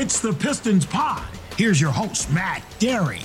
It's 0.00 0.20
the 0.20 0.32
Pistons 0.32 0.86
Pod. 0.86 1.26
Here's 1.56 1.80
your 1.80 1.90
host, 1.90 2.30
Matt 2.30 2.62
Dery. 2.78 3.24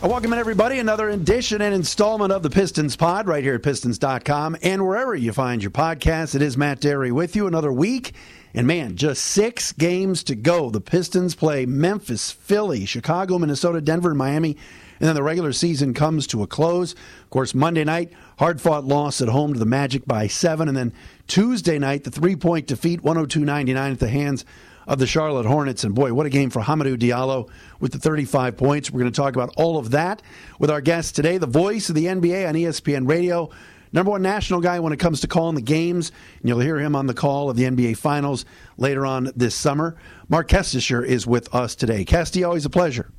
Welcome 0.00 0.32
in, 0.32 0.38
everybody. 0.38 0.78
Another 0.78 1.08
edition 1.10 1.60
and 1.60 1.74
installment 1.74 2.30
of 2.30 2.44
the 2.44 2.48
Pistons 2.48 2.94
Pod 2.94 3.26
right 3.26 3.42
here 3.42 3.56
at 3.56 3.64
Pistons.com 3.64 4.56
and 4.62 4.86
wherever 4.86 5.16
you 5.16 5.32
find 5.32 5.64
your 5.64 5.72
podcast. 5.72 6.36
It 6.36 6.42
is 6.42 6.56
Matt 6.56 6.80
Dery 6.80 7.10
with 7.10 7.34
you. 7.34 7.48
Another 7.48 7.72
week. 7.72 8.12
And 8.54 8.68
man, 8.68 8.94
just 8.94 9.24
six 9.24 9.72
games 9.72 10.22
to 10.22 10.36
go. 10.36 10.70
The 10.70 10.80
Pistons 10.80 11.34
play 11.34 11.66
Memphis, 11.66 12.30
Philly, 12.30 12.84
Chicago, 12.84 13.40
Minnesota, 13.40 13.80
Denver, 13.80 14.10
and 14.10 14.18
Miami. 14.18 14.56
And 15.00 15.08
then 15.08 15.14
the 15.14 15.22
regular 15.22 15.52
season 15.52 15.94
comes 15.94 16.26
to 16.28 16.42
a 16.42 16.46
close. 16.46 16.92
Of 16.92 17.30
course, 17.30 17.54
Monday 17.54 17.84
night, 17.84 18.12
hard 18.38 18.60
fought 18.60 18.84
loss 18.84 19.20
at 19.20 19.28
home 19.28 19.52
to 19.52 19.58
the 19.58 19.66
Magic 19.66 20.06
by 20.06 20.26
seven. 20.26 20.68
And 20.68 20.76
then 20.76 20.92
Tuesday 21.26 21.78
night, 21.78 22.04
the 22.04 22.10
three 22.10 22.36
point 22.36 22.66
defeat, 22.66 23.02
102 23.02 23.44
99 23.44 23.92
at 23.92 23.98
the 23.98 24.08
hands 24.08 24.44
of 24.86 24.98
the 24.98 25.06
Charlotte 25.06 25.46
Hornets. 25.46 25.84
And 25.84 25.94
boy, 25.94 26.12
what 26.12 26.26
a 26.26 26.30
game 26.30 26.50
for 26.50 26.62
Hamidou 26.62 26.96
Diallo 26.96 27.48
with 27.80 27.92
the 27.92 27.98
35 27.98 28.56
points. 28.56 28.90
We're 28.90 29.00
going 29.00 29.12
to 29.12 29.16
talk 29.16 29.34
about 29.34 29.54
all 29.56 29.78
of 29.78 29.90
that 29.92 30.22
with 30.58 30.70
our 30.70 30.80
guest 30.80 31.16
today, 31.16 31.38
the 31.38 31.46
voice 31.46 31.88
of 31.88 31.94
the 31.94 32.06
NBA 32.06 32.48
on 32.48 32.54
ESPN 32.54 33.08
Radio. 33.08 33.50
Number 33.92 34.10
one 34.10 34.22
national 34.22 34.60
guy 34.60 34.80
when 34.80 34.92
it 34.92 34.98
comes 34.98 35.20
to 35.20 35.28
calling 35.28 35.54
the 35.54 35.60
games. 35.60 36.12
And 36.40 36.48
you'll 36.48 36.60
hear 36.60 36.78
him 36.78 36.96
on 36.96 37.06
the 37.06 37.14
call 37.14 37.50
of 37.50 37.56
the 37.56 37.64
NBA 37.64 37.98
Finals 37.98 38.44
later 38.78 39.04
on 39.04 39.30
this 39.36 39.54
summer. 39.54 39.96
Marc 40.28 40.48
Kestecher 40.48 41.04
is 41.04 41.26
with 41.26 41.54
us 41.54 41.74
today. 41.74 42.04
Kesty, 42.04 42.46
always 42.46 42.64
a 42.64 42.70
pleasure. 42.70 43.10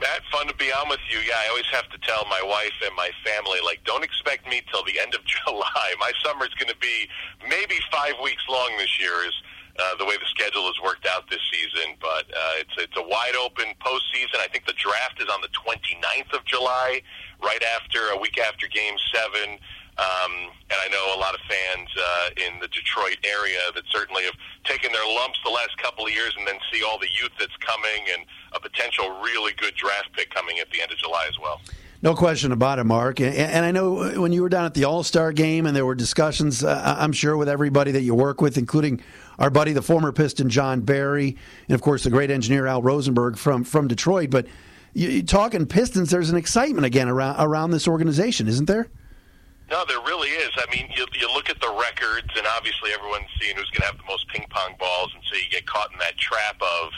Matt, 0.00 0.22
fun 0.30 0.46
to 0.46 0.54
be 0.54 0.70
on 0.70 0.88
with 0.88 1.02
you. 1.10 1.18
Yeah, 1.26 1.34
I 1.44 1.48
always 1.48 1.66
have 1.72 1.88
to 1.90 1.98
tell 1.98 2.24
my 2.30 2.42
wife 2.42 2.74
and 2.84 2.94
my 2.94 3.10
family, 3.24 3.58
like, 3.64 3.82
don't 3.84 4.04
expect 4.04 4.46
me 4.48 4.62
till 4.70 4.84
the 4.84 4.98
end 5.00 5.14
of 5.14 5.20
July. 5.44 5.94
My 5.98 6.12
summer's 6.24 6.54
going 6.54 6.70
to 6.70 6.78
be 6.78 7.08
maybe 7.48 7.76
five 7.90 8.14
weeks 8.22 8.42
long 8.48 8.70
this 8.78 8.98
year. 9.00 9.26
Is 9.26 9.34
uh, 9.78 9.94
the 9.96 10.04
way 10.04 10.16
the 10.16 10.26
schedule 10.26 10.66
has 10.66 10.74
worked 10.82 11.06
out 11.06 11.30
this 11.30 11.40
season. 11.50 11.94
But 12.00 12.26
uh, 12.34 12.62
it's 12.62 12.74
it's 12.78 12.96
a 12.96 13.02
wide 13.02 13.36
open 13.40 13.66
postseason. 13.78 14.42
I 14.42 14.48
think 14.48 14.66
the 14.66 14.74
draft 14.74 15.22
is 15.22 15.28
on 15.32 15.40
the 15.40 15.48
29th 15.54 16.36
of 16.36 16.44
July, 16.44 17.02
right 17.42 17.62
after 17.74 18.10
a 18.10 18.18
week 18.18 18.38
after 18.38 18.66
Game 18.66 18.94
Seven. 19.14 19.58
Um, 19.98 20.32
and 20.70 20.78
I 20.78 20.88
know 20.92 21.16
a 21.16 21.18
lot 21.18 21.34
of 21.34 21.40
fans 21.48 21.88
uh, 21.98 22.46
in 22.46 22.60
the 22.60 22.68
Detroit 22.68 23.18
area 23.24 23.58
that 23.74 23.82
certainly 23.90 24.22
have 24.24 24.34
taken 24.64 24.92
their 24.92 25.04
lumps 25.04 25.38
the 25.44 25.50
last 25.50 25.76
couple 25.78 26.06
of 26.06 26.12
years, 26.12 26.34
and 26.38 26.46
then 26.46 26.54
see 26.72 26.84
all 26.84 26.98
the 26.98 27.08
youth 27.20 27.32
that's 27.38 27.56
coming 27.56 28.06
and 28.14 28.24
a 28.52 28.60
potential 28.60 29.18
really 29.20 29.52
good 29.54 29.74
draft 29.74 30.12
pick 30.12 30.30
coming 30.30 30.60
at 30.60 30.70
the 30.70 30.80
end 30.80 30.92
of 30.92 30.98
July 30.98 31.26
as 31.28 31.38
well. 31.40 31.60
No 32.00 32.14
question 32.14 32.52
about 32.52 32.78
it, 32.78 32.84
Mark. 32.84 33.20
And 33.20 33.64
I 33.64 33.72
know 33.72 34.20
when 34.20 34.32
you 34.32 34.42
were 34.42 34.48
down 34.48 34.66
at 34.66 34.74
the 34.74 34.84
All 34.84 35.02
Star 35.02 35.32
game 35.32 35.66
and 35.66 35.74
there 35.74 35.84
were 35.84 35.96
discussions, 35.96 36.62
uh, 36.62 36.96
I'm 36.96 37.12
sure, 37.12 37.36
with 37.36 37.48
everybody 37.48 37.90
that 37.90 38.02
you 38.02 38.14
work 38.14 38.40
with, 38.40 38.56
including 38.56 39.02
our 39.40 39.50
buddy, 39.50 39.72
the 39.72 39.82
former 39.82 40.12
Piston 40.12 40.48
Jon 40.48 40.82
Barry, 40.82 41.36
and 41.66 41.74
of 41.74 41.82
course 41.82 42.04
the 42.04 42.10
great 42.10 42.30
engineer 42.30 42.68
Al 42.68 42.82
Rosenberg 42.82 43.36
from 43.36 43.64
from 43.64 43.88
Detroit. 43.88 44.30
But 44.30 44.46
you, 44.94 45.08
you 45.08 45.22
talking 45.24 45.66
Pistons, 45.66 46.10
there's 46.10 46.30
an 46.30 46.36
excitement 46.36 46.86
again 46.86 47.08
around 47.08 47.34
around 47.40 47.72
this 47.72 47.88
organization, 47.88 48.46
isn't 48.46 48.66
there? 48.66 48.88
No, 49.70 49.84
there 49.86 50.00
really 50.00 50.30
is. 50.30 50.50
I 50.56 50.64
mean, 50.74 50.88
you, 50.96 51.04
you 51.12 51.28
look 51.28 51.50
at 51.50 51.60
the 51.60 51.68
records, 51.68 52.28
and 52.36 52.46
obviously 52.46 52.90
everyone's 52.92 53.28
seeing 53.38 53.54
who's 53.56 53.68
going 53.70 53.84
to 53.84 53.92
have 53.92 53.98
the 53.98 54.08
most 54.08 54.26
ping 54.28 54.46
pong 54.48 54.74
balls, 54.78 55.12
and 55.14 55.22
so 55.28 55.36
you 55.36 55.44
get 55.50 55.66
caught 55.66 55.92
in 55.92 55.98
that 55.98 56.16
trap 56.16 56.56
of, 56.62 56.88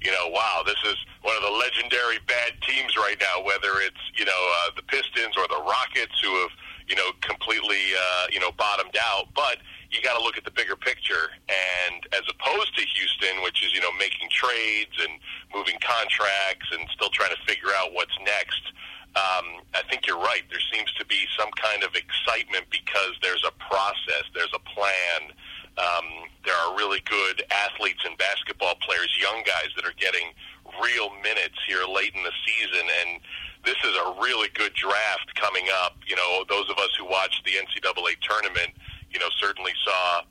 you 0.00 0.10
know, 0.10 0.30
wow, 0.30 0.62
this 0.64 0.78
is 0.86 0.96
one 1.22 1.34
of 1.34 1.42
the 1.42 1.50
legendary 1.50 2.18
bad 2.26 2.54
teams 2.62 2.96
right 2.96 3.18
now. 3.18 3.42
Whether 3.42 3.82
it's 3.82 4.02
you 4.18 4.24
know 4.24 4.42
uh, 4.62 4.70
the 4.74 4.82
Pistons 4.82 5.34
or 5.38 5.46
the 5.46 5.62
Rockets, 5.62 6.14
who 6.22 6.30
have 6.42 6.50
you 6.88 6.96
know 6.96 7.10
completely 7.22 7.94
uh, 7.94 8.26
you 8.30 8.40
know 8.40 8.50
bottomed 8.58 8.96
out, 8.98 9.30
but 9.34 9.58
you 9.92 10.00
got 10.00 10.16
to 10.16 10.24
look 10.24 10.38
at 10.38 10.44
the 10.44 10.50
bigger 10.50 10.74
picture. 10.74 11.30
And 11.52 12.02
as 12.12 12.24
opposed 12.26 12.74
to 12.76 12.82
Houston, 12.82 13.42
which 13.44 13.62
is, 13.62 13.74
you 13.74 13.80
know, 13.80 13.92
making 14.00 14.32
trades 14.32 14.96
and 14.98 15.20
moving 15.54 15.76
contracts 15.84 16.66
and 16.72 16.88
still 16.96 17.10
trying 17.10 17.30
to 17.30 17.40
figure 17.46 17.68
out 17.76 17.92
what's 17.92 18.16
next, 18.24 18.72
um, 19.14 19.60
I 19.74 19.82
think 19.90 20.06
you're 20.06 20.20
right. 20.20 20.42
There 20.50 20.62
seems 20.72 20.92
to 20.94 21.04
be 21.06 21.26
some 21.38 21.50
kind 21.60 21.84
of 21.84 21.94
excitement 21.94 22.66
because 22.70 23.16
there's 23.20 23.44
a 23.46 23.52
process, 23.60 24.24
there's 24.34 24.52
a 24.54 24.62
plan. 24.62 25.32
Um, 25.76 26.28
there 26.44 26.54
are 26.54 26.76
really 26.76 27.00
good 27.08 27.44
athletes 27.50 28.04
and 28.04 28.16
basketball 28.18 28.76
players, 28.84 29.08
young 29.20 29.42
guys 29.44 29.72
that 29.76 29.84
are 29.84 29.96
getting 29.96 30.32
real 30.80 31.12
minutes 31.22 31.56
here 31.66 31.84
late 31.88 32.12
in 32.14 32.22
the 32.22 32.34
season. 32.44 32.84
And 33.00 33.20
this 33.64 33.76
is 33.84 33.96
a 33.96 34.20
really 34.20 34.48
good 34.52 34.74
draft 34.74 35.32
coming 35.36 35.68
up. 35.84 35.96
You 36.06 36.16
know, 36.16 36.44
those 36.48 36.68
of 36.68 36.76
us 36.76 36.90
who 36.98 37.06
watched 37.08 37.44
the 37.44 37.52
NCAA 37.56 38.20
tournament 38.20 38.72
you 39.12 39.20
know, 39.20 39.28
certainly 39.38 39.72
saw 39.84 40.22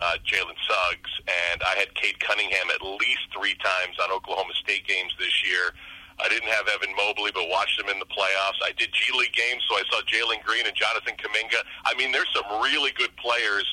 uh, 0.00 0.14
Jalen 0.24 0.54
Suggs, 0.66 1.10
and 1.50 1.62
I 1.62 1.74
had 1.78 1.92
Cade 1.94 2.20
Cunningham 2.20 2.70
at 2.70 2.82
least 2.82 3.26
three 3.34 3.54
times 3.54 3.98
on 4.02 4.12
Oklahoma 4.12 4.54
State 4.54 4.86
games 4.86 5.12
this 5.18 5.42
year. 5.44 5.74
I 6.20 6.28
didn't 6.28 6.48
have 6.48 6.66
Evan 6.68 6.94
Mobley, 6.96 7.30
but 7.32 7.48
watched 7.48 7.78
him 7.80 7.88
in 7.88 7.98
the 7.98 8.06
playoffs. 8.06 8.58
I 8.64 8.72
did 8.76 8.90
G 8.92 9.16
League 9.16 9.32
games, 9.32 9.62
so 9.68 9.76
I 9.76 9.82
saw 9.90 10.02
Jalen 10.02 10.42
Green 10.42 10.66
and 10.66 10.74
Jonathan 10.74 11.14
Kuminga. 11.14 11.62
I 11.84 11.94
mean, 11.94 12.12
there's 12.12 12.30
some 12.34 12.60
really 12.62 12.90
good 12.92 13.14
players 13.16 13.66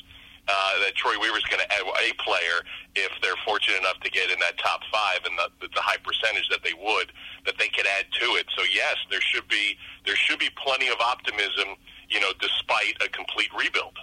uh, 0.48 0.78
that 0.84 0.94
Troy 0.94 1.18
Weaver's 1.18 1.44
going 1.44 1.62
to 1.62 1.72
add 1.72 1.82
a 1.82 2.14
player 2.22 2.62
if 2.94 3.10
they're 3.20 3.38
fortunate 3.44 3.78
enough 3.80 3.98
to 4.00 4.10
get 4.10 4.30
in 4.30 4.38
that 4.40 4.58
top 4.58 4.80
five, 4.92 5.20
and 5.26 5.36
the, 5.38 5.68
the 5.74 5.80
high 5.80 5.98
percentage 5.98 6.48
that 6.50 6.62
they 6.62 6.74
would 6.74 7.12
that 7.44 7.58
they 7.58 7.68
could 7.68 7.86
add 7.98 8.06
to 8.20 8.26
it. 8.36 8.46
So 8.56 8.62
yes, 8.72 8.96
there 9.10 9.20
should 9.20 9.48
be 9.48 9.76
there 10.04 10.16
should 10.16 10.38
be 10.38 10.50
plenty 10.64 10.88
of 10.88 11.00
optimism, 11.00 11.74
you 12.08 12.20
know, 12.20 12.30
despite 12.40 12.96
a 13.04 13.08
complete 13.08 13.50
rebuild. 13.58 13.98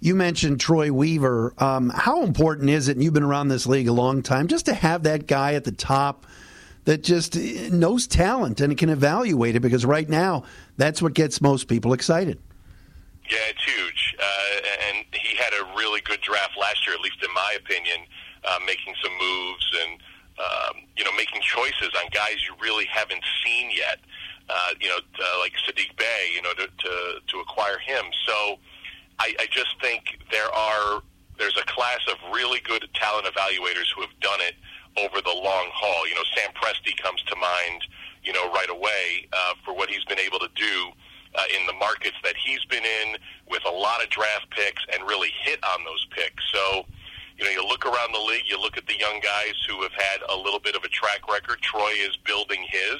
You 0.00 0.14
mentioned 0.14 0.60
Troy 0.60 0.92
Weaver. 0.92 1.54
Um, 1.58 1.90
how 1.90 2.22
important 2.22 2.70
is 2.70 2.88
it, 2.88 2.92
and 2.92 3.02
you've 3.02 3.14
been 3.14 3.24
around 3.24 3.48
this 3.48 3.66
league 3.66 3.88
a 3.88 3.92
long 3.92 4.22
time, 4.22 4.46
just 4.46 4.66
to 4.66 4.74
have 4.74 5.02
that 5.02 5.26
guy 5.26 5.54
at 5.54 5.64
the 5.64 5.72
top 5.72 6.26
that 6.88 7.04
just 7.04 7.36
knows 7.36 8.06
talent 8.06 8.62
and 8.62 8.78
can 8.78 8.88
evaluate 8.88 9.54
it? 9.54 9.60
Because 9.60 9.84
right 9.84 10.08
now, 10.08 10.44
that's 10.78 11.02
what 11.02 11.12
gets 11.12 11.38
most 11.42 11.68
people 11.68 11.92
excited. 11.92 12.40
Yeah, 13.28 13.36
it's 13.50 13.62
huge. 13.62 14.16
Uh, 14.18 14.88
and 14.88 15.04
he 15.12 15.36
had 15.36 15.52
a 15.52 15.76
really 15.76 16.00
good 16.00 16.22
draft 16.22 16.56
last 16.58 16.86
year, 16.86 16.96
at 16.96 17.02
least 17.02 17.22
in 17.22 17.28
my 17.34 17.56
opinion, 17.58 17.98
uh, 18.42 18.58
making 18.64 18.94
some 19.02 19.12
moves 19.20 19.70
and, 19.82 20.00
um, 20.40 20.82
you 20.96 21.04
know, 21.04 21.12
making 21.12 21.42
choices 21.42 21.92
on 22.02 22.08
guys 22.10 22.36
you 22.48 22.54
really 22.58 22.86
haven't 22.86 23.22
seen 23.44 23.70
yet. 23.76 23.98
Uh, 24.48 24.72
you 24.80 24.88
know, 24.88 24.96
uh, 24.96 25.38
like 25.40 25.52
Saddiq 25.68 25.94
Bey, 25.98 26.32
you 26.34 26.40
know, 26.40 26.54
to, 26.54 26.68
to, 26.68 27.20
to 27.26 27.40
acquire 27.40 27.78
him. 27.78 28.02
So, 28.26 28.56
I, 29.18 29.34
I 29.38 29.46
just 29.50 29.78
think 29.82 30.20
there 30.32 30.50
are 30.54 31.02
there's 31.38 31.58
a 31.58 31.66
class 31.66 32.00
of 32.08 32.16
really 32.32 32.60
good 32.60 32.88
talent 32.94 33.26
evaluators 33.26 33.92
who 33.94 34.00
have 34.00 34.18
done 34.20 34.40
it 34.40 34.54
over 35.04 35.20
the 35.20 35.34
long 35.34 35.68
haul. 35.72 36.08
You 36.08 36.14
know, 36.14 36.26
Sam 36.36 36.50
Presti 36.54 36.96
comes 36.96 37.22
to 37.24 37.36
mind, 37.36 37.82
you 38.22 38.32
know, 38.32 38.50
right 38.52 38.70
away 38.70 39.28
uh, 39.32 39.54
for 39.64 39.74
what 39.74 39.90
he's 39.90 40.04
been 40.04 40.18
able 40.18 40.38
to 40.38 40.48
do 40.54 40.90
uh, 41.34 41.42
in 41.58 41.66
the 41.66 41.74
markets 41.74 42.16
that 42.24 42.34
he's 42.36 42.64
been 42.66 42.84
in 42.84 43.16
with 43.48 43.62
a 43.66 43.70
lot 43.70 44.02
of 44.02 44.10
draft 44.10 44.50
picks 44.50 44.82
and 44.92 45.06
really 45.06 45.30
hit 45.42 45.58
on 45.64 45.84
those 45.84 46.06
picks. 46.10 46.42
So, 46.52 46.86
you 47.36 47.44
know, 47.44 47.50
you 47.50 47.62
look 47.66 47.86
around 47.86 48.12
the 48.12 48.20
league, 48.20 48.44
you 48.48 48.60
look 48.60 48.76
at 48.76 48.86
the 48.86 48.98
young 48.98 49.20
guys 49.22 49.54
who 49.68 49.82
have 49.82 49.92
had 49.92 50.20
a 50.28 50.36
little 50.36 50.60
bit 50.60 50.74
of 50.74 50.82
a 50.82 50.88
track 50.88 51.28
record. 51.30 51.60
Troy 51.60 51.92
is 52.00 52.16
building 52.24 52.64
his 52.68 52.98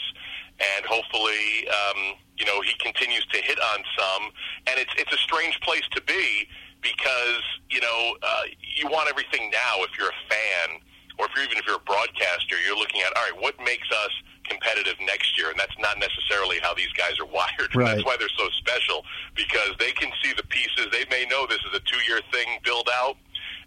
and 0.59 0.85
hopefully, 0.85 1.69
um, 1.69 2.19
you 2.37 2.45
know, 2.45 2.61
he 2.61 2.75
continues 2.79 3.25
to 3.27 3.39
hit 3.39 3.59
on 3.61 3.85
some. 3.99 4.31
And 4.67 4.79
it's 4.79 4.91
it's 4.97 5.13
a 5.13 5.19
strange 5.19 5.61
place 5.61 5.87
to 5.93 6.03
be 6.03 6.49
because 6.83 7.43
you 7.71 7.81
know 7.81 8.17
uh, 8.23 8.43
you 8.61 8.89
want 8.89 9.09
everything 9.09 9.51
now. 9.51 9.83
If 9.83 9.91
you're 9.99 10.11
a 10.11 10.23
fan, 10.29 10.81
or 11.19 11.27
if 11.27 11.33
you're 11.35 11.45
even 11.45 11.59
if 11.59 11.67
you're 11.67 11.83
a 11.83 11.87
broadcaster, 11.87 12.57
you're 12.65 12.79
looking 12.79 13.03
at 13.03 13.17
all 13.17 13.25
right, 13.31 13.43
what 13.43 13.59
makes 13.65 13.91
us 13.91 14.13
competitive 14.49 14.95
next 15.05 15.37
year, 15.37 15.51
and 15.51 15.59
that's 15.59 15.77
not 15.79 15.99
necessarily 15.99 16.59
how 16.63 16.73
these 16.75 16.93
guys 16.97 17.19
are 17.21 17.27
wired. 17.31 17.75
Right. 17.75 17.95
That's 17.95 18.05
why 18.05 18.17
they're 18.19 18.33
so 18.37 18.49
special 18.59 19.05
because 19.35 19.77
they 19.79 19.93
can 19.93 20.11
see 20.23 20.33
the 20.33 20.45
pieces. 20.45 20.89
They 20.91 21.05
may 21.11 21.27
know 21.27 21.47
this 21.47 21.61
is 21.69 21.75
a 21.75 21.81
two-year 21.81 22.21
thing 22.33 22.59
build 22.65 22.89
out, 22.95 23.17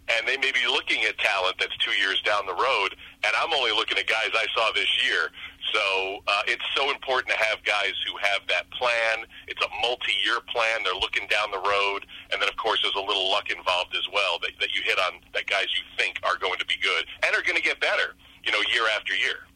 and 0.08 0.26
they 0.26 0.36
may 0.36 0.52
be 0.52 0.66
looking 0.66 1.04
at 1.04 1.16
talent 1.18 1.56
that's 1.58 1.76
two 1.78 1.92
years 1.92 2.20
down 2.22 2.46
the 2.46 2.54
road. 2.54 2.96
And 3.24 3.32
I'm 3.38 3.52
only 3.52 3.70
looking 3.70 3.98
at 3.98 4.06
guys 4.06 4.30
I 4.34 4.46
saw 4.54 4.72
this 4.74 4.90
year. 5.06 5.30
So 5.72 6.18
uh, 6.26 6.42
it's 6.46 6.64
so 6.74 6.90
important 6.90 7.30
to 7.30 7.38
have 7.38 7.62
guys 7.64 7.94
who 8.06 8.16
have 8.18 8.42
that 8.48 8.70
plan. 8.72 9.24
It's 9.46 9.62
a 9.62 9.70
multi-year 9.80 10.40
plan. 10.52 10.82
They're 10.84 10.94
looking 10.94 11.26
down 11.28 11.50
the 11.50 11.62
road, 11.62 12.04
and 12.32 12.42
then 12.42 12.48
of 12.48 12.56
course 12.56 12.80
there's 12.82 12.96
a 12.96 13.06
little 13.06 13.30
luck 13.30 13.48
involved 13.48 13.94
as 13.96 14.06
well 14.12 14.38
that, 14.42 14.50
that 14.60 14.74
you 14.74 14.82
hit 14.84 14.98
on 14.98 15.20
that 15.34 15.46
guys 15.46 15.66
you 15.72 15.82
think 15.96 16.18
are 16.24 16.36
going 16.36 16.58
to 16.58 16.66
be 16.66 16.74
good 16.82 17.06
and 17.24 17.34
are 17.34 17.42
going 17.42 17.56
to 17.56 17.62
get 17.62 17.80
better. 17.80 18.14
You 18.44 18.50
know, 18.50 18.58
year 18.74 18.82
after 18.96 19.14
year. 19.14 19.46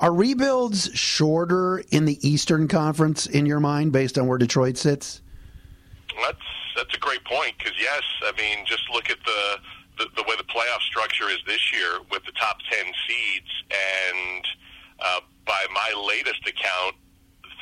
Are 0.00 0.12
rebuilds 0.12 0.90
shorter 0.94 1.82
in 1.90 2.04
the 2.04 2.18
Eastern 2.26 2.68
Conference 2.68 3.26
in 3.26 3.46
your 3.46 3.60
mind, 3.60 3.92
based 3.92 4.18
on 4.18 4.26
where 4.26 4.38
Detroit 4.38 4.76
sits? 4.76 5.22
That's 6.22 6.48
that's 6.76 6.94
a 6.94 6.98
great 6.98 7.24
point 7.24 7.54
because 7.58 7.74
yes, 7.80 8.02
I 8.22 8.32
mean 8.36 8.64
just 8.66 8.82
look 8.92 9.10
at 9.10 9.18
the, 9.24 9.58
the 9.98 10.06
the 10.16 10.22
way 10.22 10.36
the 10.36 10.44
playoff 10.44 10.80
structure 10.82 11.28
is 11.28 11.38
this 11.46 11.72
year 11.72 12.00
with 12.10 12.24
the 12.24 12.32
top 12.32 12.58
ten 12.70 12.92
seeds 13.06 13.50
and 13.70 14.44
uh, 15.00 15.20
by 15.46 15.64
my 15.72 15.90
latest 16.06 16.46
account, 16.46 16.94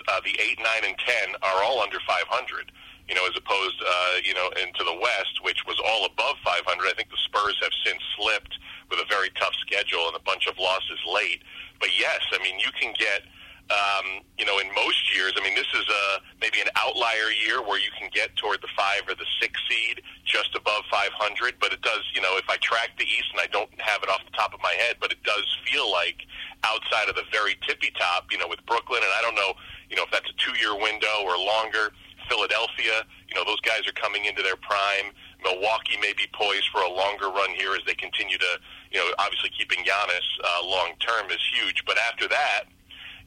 uh, 0.08 0.20
the 0.24 0.34
eight, 0.40 0.58
nine, 0.58 0.84
and 0.84 0.96
ten 0.98 1.34
are 1.42 1.62
all 1.62 1.80
under 1.80 1.98
500. 2.06 2.72
You 3.08 3.14
know, 3.14 3.24
as 3.26 3.36
opposed, 3.38 3.78
uh, 3.86 4.18
you 4.24 4.34
know, 4.34 4.50
into 4.58 4.82
the 4.82 4.98
West, 4.98 5.38
which 5.42 5.62
was 5.66 5.78
all 5.86 6.06
above 6.06 6.36
500. 6.42 6.66
I 6.66 6.92
think 6.98 7.10
the 7.10 7.22
Spurs 7.22 7.56
have 7.62 7.70
since 7.84 8.02
slipped 8.18 8.58
with 8.90 8.98
a 8.98 9.06
very 9.08 9.30
tough 9.38 9.54
schedule 9.62 10.08
and 10.08 10.16
a 10.16 10.24
bunch 10.26 10.46
of 10.46 10.58
losses 10.58 10.98
late. 11.06 11.42
But 11.78 11.90
yes, 11.96 12.20
I 12.32 12.42
mean 12.42 12.58
you 12.58 12.72
can 12.74 12.94
get 12.98 13.22
um, 13.66 14.22
you 14.38 14.46
know, 14.46 14.58
in 14.62 14.70
most 14.74 15.10
years, 15.14 15.32
I 15.34 15.42
mean, 15.42 15.54
this 15.54 15.66
is 15.74 15.86
a 15.90 16.22
maybe 16.40 16.60
an 16.60 16.70
outlier 16.78 17.34
year 17.34 17.58
where 17.62 17.80
you 17.80 17.90
can 17.98 18.08
get 18.14 18.30
toward 18.36 18.62
the 18.62 18.70
five 18.76 19.02
or 19.08 19.14
the 19.18 19.26
six 19.42 19.58
seed, 19.66 20.02
just 20.24 20.54
above 20.54 20.86
500. 20.90 21.58
But 21.58 21.72
it 21.72 21.82
does, 21.82 22.06
you 22.14 22.22
know, 22.22 22.38
if 22.38 22.46
I 22.48 22.56
track 22.62 22.94
the 22.98 23.04
East, 23.04 23.26
and 23.34 23.40
I 23.40 23.50
don't 23.50 23.70
have 23.80 24.02
it 24.02 24.08
off 24.08 24.22
the 24.22 24.36
top 24.36 24.54
of 24.54 24.60
my 24.62 24.74
head, 24.86 24.96
but 25.00 25.10
it 25.10 25.18
does 25.24 25.44
feel 25.66 25.90
like 25.90 26.22
outside 26.62 27.08
of 27.10 27.16
the 27.16 27.26
very 27.32 27.58
tippy 27.66 27.90
top, 27.98 28.30
you 28.30 28.38
know, 28.38 28.46
with 28.46 28.64
Brooklyn, 28.66 29.02
and 29.02 29.10
I 29.18 29.22
don't 29.22 29.34
know, 29.34 29.58
you 29.90 29.96
know, 29.96 30.06
if 30.06 30.10
that's 30.14 30.30
a 30.30 30.36
two-year 30.38 30.78
window 30.78 31.26
or 31.26 31.36
longer. 31.36 31.90
Philadelphia, 32.28 33.06
you 33.30 33.34
know, 33.38 33.44
those 33.46 33.60
guys 33.62 33.86
are 33.86 33.94
coming 33.94 34.24
into 34.24 34.42
their 34.42 34.56
prime. 34.56 35.14
Milwaukee 35.44 35.94
may 36.02 36.12
be 36.14 36.26
poised 36.34 36.66
for 36.74 36.82
a 36.82 36.90
longer 36.90 37.30
run 37.30 37.50
here 37.54 37.70
as 37.74 37.82
they 37.86 37.94
continue 37.94 38.36
to, 38.36 38.52
you 38.90 38.98
know, 38.98 39.06
obviously 39.18 39.50
keeping 39.54 39.84
Giannis 39.84 40.26
uh, 40.42 40.66
long 40.66 40.94
term 40.98 41.30
is 41.30 41.38
huge. 41.54 41.84
But 41.86 41.98
after 41.98 42.26
that, 42.26 42.66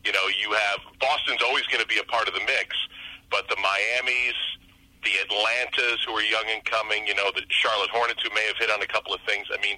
you 0.06 0.12
know, 0.12 0.26
you 0.42 0.52
have 0.54 0.80
Boston's 1.00 1.42
always 1.44 1.66
going 1.68 1.82
to 1.82 1.88
be 1.88 2.00
a 2.00 2.08
part 2.08 2.28
of 2.28 2.34
the 2.34 2.42
mix, 2.42 2.76
but 3.32 3.48
the 3.50 3.58
Miami's, 3.58 4.38
the 5.04 5.16
Atlantas 5.24 6.04
who 6.06 6.14
are 6.14 6.24
young 6.24 6.46
and 6.50 6.64
coming, 6.66 7.08
you 7.08 7.16
know, 7.16 7.32
the 7.36 7.44
Charlotte 7.50 7.90
Hornets 7.90 8.22
who 8.24 8.34
may 8.34 8.46
have 8.48 8.58
hit 8.58 8.70
on 8.72 8.82
a 8.82 8.88
couple 8.88 9.14
of 9.14 9.22
things. 9.28 9.48
I 9.52 9.62
mean, 9.62 9.78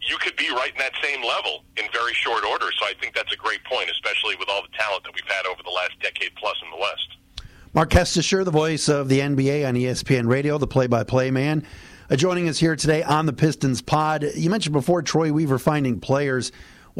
you 0.00 0.16
could 0.18 0.36
be 0.36 0.48
right 0.50 0.72
in 0.72 0.78
that 0.78 0.92
same 1.02 1.22
level 1.22 1.64
in 1.76 1.84
very 1.92 2.14
short 2.14 2.44
order. 2.44 2.66
So 2.78 2.86
I 2.86 2.94
think 3.00 3.14
that's 3.14 3.32
a 3.32 3.36
great 3.36 3.62
point, 3.64 3.90
especially 3.90 4.36
with 4.36 4.48
all 4.48 4.62
the 4.62 4.76
talent 4.76 5.04
that 5.04 5.14
we've 5.14 5.24
had 5.28 5.46
over 5.46 5.62
the 5.62 5.70
last 5.70 5.92
decade 6.00 6.34
plus 6.36 6.56
in 6.64 6.70
the 6.70 6.76
West. 6.76 7.16
Marc 7.72 7.90
Kestecher, 7.90 8.44
the 8.44 8.50
voice 8.50 8.88
of 8.88 9.08
the 9.08 9.20
NBA 9.20 9.68
on 9.68 9.74
ESPN 9.74 10.26
Radio, 10.26 10.58
the 10.58 10.66
play-by-play 10.66 11.30
man, 11.30 11.64
uh, 12.10 12.16
joining 12.16 12.48
us 12.48 12.58
here 12.58 12.74
today 12.74 13.02
on 13.02 13.26
the 13.26 13.32
Pistons 13.32 13.80
Pod. 13.80 14.24
You 14.34 14.50
mentioned 14.50 14.72
before 14.72 15.02
Troy 15.02 15.32
Weaver 15.32 15.58
finding 15.58 16.00
players. 16.00 16.50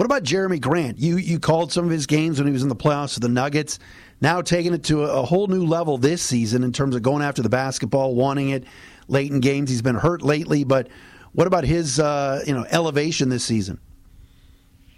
What 0.00 0.06
about 0.06 0.22
Jerami 0.22 0.58
Grant? 0.58 0.98
You 0.98 1.18
you 1.18 1.38
called 1.38 1.72
some 1.72 1.84
of 1.84 1.90
his 1.90 2.06
games 2.06 2.38
when 2.38 2.46
he 2.46 2.54
was 2.54 2.62
in 2.62 2.70
the 2.70 2.74
playoffs 2.74 3.16
with 3.16 3.22
the 3.22 3.28
Nuggets. 3.28 3.78
Now 4.22 4.40
taking 4.40 4.72
it 4.72 4.82
to 4.84 5.04
a, 5.04 5.20
a 5.20 5.22
whole 5.26 5.46
new 5.46 5.66
level 5.66 5.98
this 5.98 6.22
season 6.22 6.64
in 6.64 6.72
terms 6.72 6.96
of 6.96 7.02
going 7.02 7.22
after 7.22 7.42
the 7.42 7.50
basketball, 7.50 8.14
wanting 8.14 8.48
it 8.48 8.64
late 9.08 9.30
in 9.30 9.40
games. 9.40 9.68
He's 9.68 9.82
been 9.82 9.96
hurt 9.96 10.22
lately, 10.22 10.64
but 10.64 10.88
what 11.32 11.46
about 11.46 11.64
his 11.64 12.00
uh, 12.00 12.42
you 12.46 12.54
know 12.54 12.64
elevation 12.70 13.28
this 13.28 13.44
season? 13.44 13.78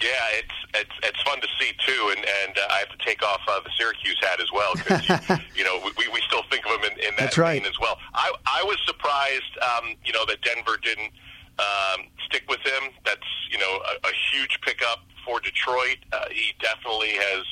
Yeah, 0.01 0.09
it's 0.35 0.55
it's 0.75 0.97
it's 1.03 1.23
fun 1.23 1.41
to 1.41 1.49
see 1.59 1.73
too, 1.85 2.15
and 2.17 2.25
and 2.45 2.59
uh, 2.59 2.73
I 2.73 2.79
have 2.79 2.97
to 2.97 3.05
take 3.05 3.25
off 3.25 3.41
uh, 3.49 3.59
the 3.59 3.71
Syracuse 3.77 4.21
hat 4.23 4.41
as 4.41 4.53
well 4.53 4.73
because 4.75 5.09
you, 5.09 5.37
you, 5.57 5.65
know 5.65 5.81
we, 5.99 6.09
we 6.15 6.21
still 6.29 6.45
think 6.49 6.65
of 6.65 6.81
him 6.81 6.93
in, 6.93 6.93
in 7.01 7.15
that 7.17 7.19
That's 7.19 7.39
right. 7.39 7.67
as 7.67 7.81
well. 7.81 7.99
I 8.15 8.31
I 8.47 8.63
was 8.63 8.79
surprised, 8.87 9.59
um, 9.63 9.97
you 10.05 10.13
know, 10.13 10.25
that 10.27 10.43
Denver 10.43 10.79
didn't 10.81 11.11
um, 11.59 12.09
stick 12.27 12.45
with 12.49 12.61
him. 12.61 12.93
That's 13.05 13.27
you 13.51 13.59
know 13.59 13.81
a, 13.85 14.09
a 14.09 14.13
huge 14.33 14.61
pickup 14.63 15.05
for 15.25 15.41
Detroit. 15.41 15.99
Uh, 16.13 16.29
he 16.31 16.55
definitely 16.61 17.13
has 17.13 17.45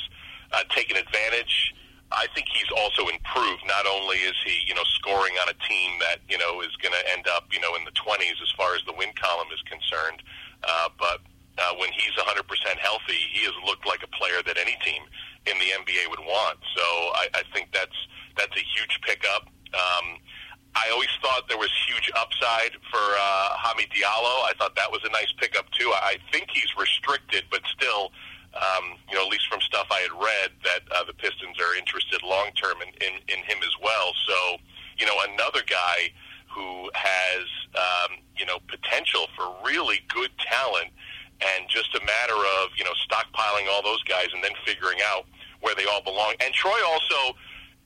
uh, 0.52 0.64
taken 0.74 0.96
advantage. 0.96 1.74
I 2.10 2.26
think 2.34 2.48
he's 2.50 2.70
also 2.74 3.06
improved. 3.06 3.62
Not 3.66 3.86
only 3.86 4.16
is 4.18 4.34
he 4.44 4.66
you 4.66 4.74
know 4.74 4.84
scoring 4.98 5.34
on 5.42 5.48
a 5.48 5.58
team 5.68 5.98
that 6.00 6.18
you 6.28 6.38
know 6.38 6.60
is 6.60 6.74
going 6.82 6.94
to 6.94 7.04
end 7.12 7.26
up 7.28 7.46
you 7.52 7.60
know 7.60 7.76
in 7.76 7.84
the 7.84 7.94
20s 7.94 8.38
as 8.42 8.50
far 8.56 8.74
as 8.74 8.82
the 8.86 8.94
win 8.94 9.10
column 9.20 9.48
is 9.54 9.62
concerned, 9.68 10.22
uh, 10.64 10.88
but 10.98 11.20
uh, 11.58 11.74
when 11.76 11.90
he's 11.92 12.14
100% 12.16 12.40
healthy, 12.78 13.20
he 13.32 13.44
has 13.44 13.54
looked 13.66 13.86
like 13.86 14.02
a 14.02 14.10
player 14.16 14.40
that 14.46 14.56
any 14.56 14.76
team 14.84 15.02
in 15.46 15.58
the 15.58 15.70
NBA 15.76 16.08
would 16.08 16.20
want. 16.20 16.58
So 16.76 16.82
I, 17.20 17.28
I 17.34 17.42
think 17.52 17.68
that's 17.72 17.96
that's 18.36 18.56
a 18.56 18.64
huge 18.76 19.00
pickup. 19.02 19.46
Um, 19.74 20.16
I 20.74 20.88
always 20.92 21.10
thought 21.20 21.48
there 21.48 21.58
was 21.58 21.70
huge 21.86 22.10
upside 22.16 22.72
for 22.90 23.02
uh, 23.02 23.48
Hamid 23.58 23.90
Diallo. 23.90 24.46
I 24.46 24.52
thought 24.58 24.76
that 24.76 24.90
was 24.90 25.00
a 25.04 25.10
nice 25.10 25.32
pickup 25.38 25.70
too. 25.72 25.90
I 25.94 26.16
think 26.32 26.46
he's 26.52 26.70
restricted, 26.78 27.44
but 27.50 27.60
still, 27.74 28.12
um, 28.54 28.94
you 29.08 29.16
know, 29.16 29.24
at 29.24 29.30
least 29.30 29.48
from 29.50 29.60
stuff 29.60 29.88
I 29.90 30.00
had 30.00 30.12
read, 30.12 30.50
that 30.62 30.82
uh, 30.94 31.04
the 31.04 31.14
Pistons 31.14 31.58
are 31.58 31.74
interested 31.76 32.22
long 32.22 32.50
term 32.54 32.78
in, 32.82 32.88
in 33.02 33.14
in 33.26 33.38
him 33.44 33.58
as 33.62 33.74
well. 33.82 34.12
So, 34.26 34.36
you 34.98 35.06
know, 35.06 35.18
another 35.34 35.62
guy 35.66 36.14
who 36.46 36.90
has 36.94 37.46
um, 37.74 38.18
you 38.38 38.46
know 38.46 38.58
potential 38.68 39.26
for 39.36 39.50
really 39.66 40.00
good 40.08 40.30
talent, 40.38 40.90
and 41.40 41.66
just 41.68 41.94
a 41.94 42.02
matter 42.04 42.38
of 42.62 42.70
you 42.78 42.84
know 42.84 42.94
stockpiling 43.10 43.66
all 43.70 43.82
those 43.82 44.02
guys 44.04 44.28
and 44.34 44.42
then 44.42 44.54
figuring 44.64 44.98
out 45.04 45.26
where 45.60 45.74
they 45.74 45.84
all 45.84 46.02
belong. 46.02 46.34
And 46.40 46.54
Troy 46.54 46.78
also 46.86 47.36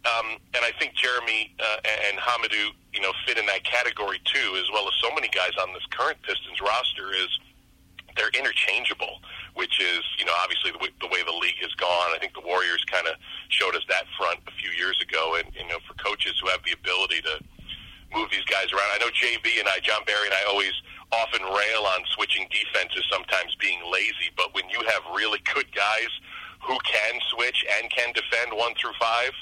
um, 0.04 0.36
and 0.52 0.62
I 0.64 0.72
think 0.78 0.92
Jerami 0.94 1.50
uh, 1.58 1.80
and 2.08 2.18
Hamidou, 2.18 2.76
you 2.92 3.00
know, 3.00 3.12
fit 3.26 3.38
in 3.38 3.46
that 3.46 3.64
category 3.64 4.20
too, 4.24 4.56
as 4.60 4.68
well 4.72 4.86
as 4.86 4.94
so 5.00 5.08
many 5.14 5.28
guys 5.28 5.52
on 5.60 5.72
this 5.72 5.84
current 5.90 6.20
Pistons 6.22 6.60
roster. 6.60 7.12
Is 7.12 7.32
they're 8.16 8.34
interchangeable, 8.36 9.18
which 9.54 9.80
is 9.80 10.04
you 10.18 10.24
know 10.24 10.36
obviously 10.44 10.70
the 10.72 10.78
way, 10.78 10.90
the 11.00 11.08
way 11.08 11.24
the 11.24 11.32
league 11.32 11.58
has 11.64 11.72
gone. 11.80 12.12
I 12.14 12.18
think 12.20 12.34
the 12.34 12.44
Warriors 12.44 12.84
kind 12.84 13.08
of 13.08 13.16
showed 13.48 13.74
us 13.74 13.82
that 13.88 14.04
front 14.18 14.40
a 14.46 14.52
few 14.60 14.70
years 14.76 15.00
ago, 15.00 15.40
and 15.40 15.48
you 15.56 15.66
know 15.68 15.80
for 15.88 15.94
coaches 15.96 16.36
who 16.42 16.48
have 16.52 16.60
the 16.68 16.76
ability 16.76 17.24
to 17.24 17.40
move 18.12 18.28
these 18.30 18.46
guys 18.46 18.70
around. 18.70 18.86
I 18.94 18.98
know 19.00 19.10
JB 19.10 19.58
and 19.58 19.66
I, 19.66 19.80
Jon 19.82 20.04
Barry 20.06 20.28
and 20.28 20.36
I, 20.36 20.46
always 20.46 20.72
often 21.10 21.42
rail 21.42 21.82
on 21.96 22.04
switching 22.14 22.46
defenses 22.52 23.02
sometimes 23.10 23.56
being 23.56 23.80
lazy, 23.90 24.30
but 24.36 24.54
when 24.54 24.68
you 24.68 24.78
have 24.86 25.02
really 25.16 25.40
good 25.52 25.66
guys 25.74 26.12
who 26.62 26.78
can 26.84 27.20
switch 27.34 27.64
and 27.80 27.90
can 27.90 28.12
defend 28.14 28.52
one 28.54 28.72
through 28.78 28.94
five 29.00 29.32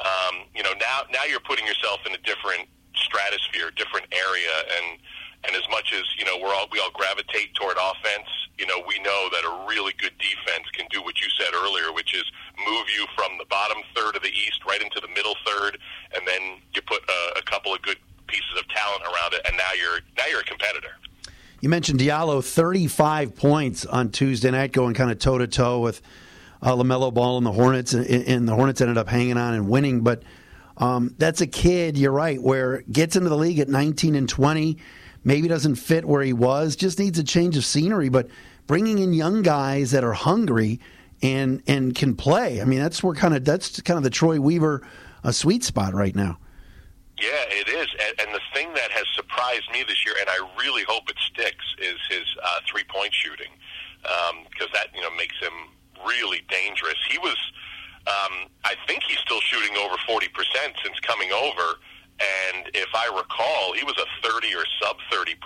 um, 0.00 0.46
you 0.54 0.62
know, 0.62 0.72
now 0.78 1.02
now 1.12 1.24
you're 1.28 1.42
putting 1.42 1.66
yourself 1.66 2.00
in 2.06 2.14
a 2.14 2.22
different 2.22 2.68
stratosphere, 2.94 3.70
different 3.76 4.06
area, 4.12 4.54
and 4.78 4.98
and 5.46 5.54
as 5.54 5.66
much 5.70 5.92
as 5.94 6.02
you 6.18 6.24
know, 6.24 6.38
we're 6.38 6.54
all 6.54 6.68
we 6.70 6.78
all 6.80 6.90
gravitate 6.94 7.54
toward 7.54 7.76
offense. 7.76 8.28
You 8.58 8.66
know, 8.66 8.82
we 8.86 8.98
know 9.00 9.28
that 9.30 9.44
a 9.46 9.66
really 9.68 9.94
good 9.98 10.14
defense 10.18 10.66
can 10.72 10.86
do 10.90 11.02
what 11.02 11.20
you 11.20 11.28
said 11.38 11.54
earlier, 11.54 11.92
which 11.92 12.14
is 12.14 12.24
move 12.66 12.86
you 12.90 13.06
from 13.14 13.38
the 13.38 13.46
bottom 13.46 13.78
third 13.94 14.16
of 14.16 14.22
the 14.22 14.30
East 14.30 14.64
right 14.66 14.82
into 14.82 15.00
the 15.00 15.08
middle 15.08 15.34
third, 15.46 15.78
and 16.14 16.26
then 16.26 16.58
you 16.74 16.82
put 16.82 17.02
a, 17.08 17.38
a 17.38 17.42
couple 17.42 17.72
of 17.72 17.82
good 17.82 17.98
pieces 18.26 18.54
of 18.58 18.68
talent 18.68 19.02
around 19.02 19.34
it, 19.34 19.42
and 19.46 19.56
now 19.56 19.70
you're 19.78 20.00
now 20.16 20.24
you're 20.30 20.40
a 20.40 20.44
competitor. 20.44 20.94
You 21.60 21.68
mentioned 21.68 21.98
Diallo, 21.98 22.44
35 22.44 23.34
points 23.34 23.84
on 23.84 24.10
Tuesday 24.10 24.52
night, 24.52 24.70
going 24.70 24.94
kind 24.94 25.10
of 25.10 25.18
toe 25.18 25.38
to 25.38 25.48
toe 25.48 25.80
with 25.80 26.00
uh, 26.62 26.74
LaMelo 26.74 27.12
Ball 27.12 27.38
and 27.38 27.46
the 27.46 27.52
Hornets, 27.52 27.92
and, 27.92 28.06
and, 28.06 28.48
the 28.48 28.54
Hornets 28.54 28.80
ended 28.80 28.98
up 28.98 29.08
hanging 29.08 29.36
on 29.36 29.54
and 29.54 29.68
winning. 29.68 30.00
But 30.00 30.22
um, 30.76 31.14
that's 31.18 31.40
a 31.40 31.46
kid, 31.46 31.96
you're 31.96 32.12
right, 32.12 32.40
where 32.40 32.82
gets 32.90 33.16
into 33.16 33.28
the 33.28 33.36
league 33.36 33.58
at 33.58 33.68
19 33.68 34.14
and 34.14 34.28
20, 34.28 34.78
maybe 35.24 35.48
doesn't 35.48 35.76
fit 35.76 36.04
where 36.04 36.22
he 36.22 36.32
was, 36.32 36.76
just 36.76 36.98
needs 36.98 37.18
a 37.18 37.24
change 37.24 37.56
of 37.56 37.64
scenery. 37.64 38.08
But 38.08 38.28
bringing 38.66 38.98
in 38.98 39.12
young 39.12 39.42
guys 39.42 39.92
that 39.92 40.04
are 40.04 40.12
hungry 40.12 40.80
and 41.20 41.62
and 41.66 41.94
can 41.94 42.14
play, 42.14 42.60
I 42.60 42.64
mean, 42.64 42.78
that's 42.78 43.02
where 43.02 43.14
kind 43.14 43.34
of 43.34 43.44
that's 43.44 43.80
kind 43.82 43.96
of 43.96 44.04
the 44.04 44.10
Troy 44.10 44.40
Weaver 44.40 44.82
a 45.24 45.28
uh, 45.28 45.32
sweet 45.32 45.64
spot 45.64 45.94
right 45.94 46.14
now. 46.14 46.38
Yeah, 47.20 47.42
it 47.50 47.68
is. 47.68 47.88
And, 48.00 48.20
and 48.20 48.34
the 48.34 48.40
thing 48.54 48.72
that 48.74 48.92
has 48.92 49.04
surprised 49.16 49.68
me 49.72 49.82
this 49.82 50.06
year, 50.06 50.14
and 50.20 50.30
I 50.30 50.38
really 50.56 50.84
hope 50.86 51.10
it 51.10 51.16
sticks, 51.18 51.64
is 51.78 51.98
his 52.08 52.24
uh, 52.42 52.60
three 52.70 52.84
point 52.84 53.12
shooting 53.12 53.50
because 54.02 54.68
um, 54.68 54.74
that 54.74 54.88
you 54.94 55.00
know 55.00 55.10
makes 55.16 55.34
him 55.40 55.52
really 56.06 56.42
dangerous. 56.48 56.98
He 57.10 57.18
was, 57.18 57.36
um, 58.06 58.48
I 58.64 58.74
think 58.86 59.02
he's 59.04 59.18
still 59.18 59.40
shooting 59.40 59.76
over 59.76 59.96
40% 60.08 60.28
since 60.82 60.98
coming 61.00 61.32
over. 61.32 61.78
And 62.18 62.66
if 62.74 62.88
I 62.94 63.06
recall, 63.14 63.74
he 63.74 63.84
was 63.84 63.94
a 63.94 64.06
30 64.26 64.54
or 64.54 64.64
sub 64.82 64.96
30% 65.12 65.38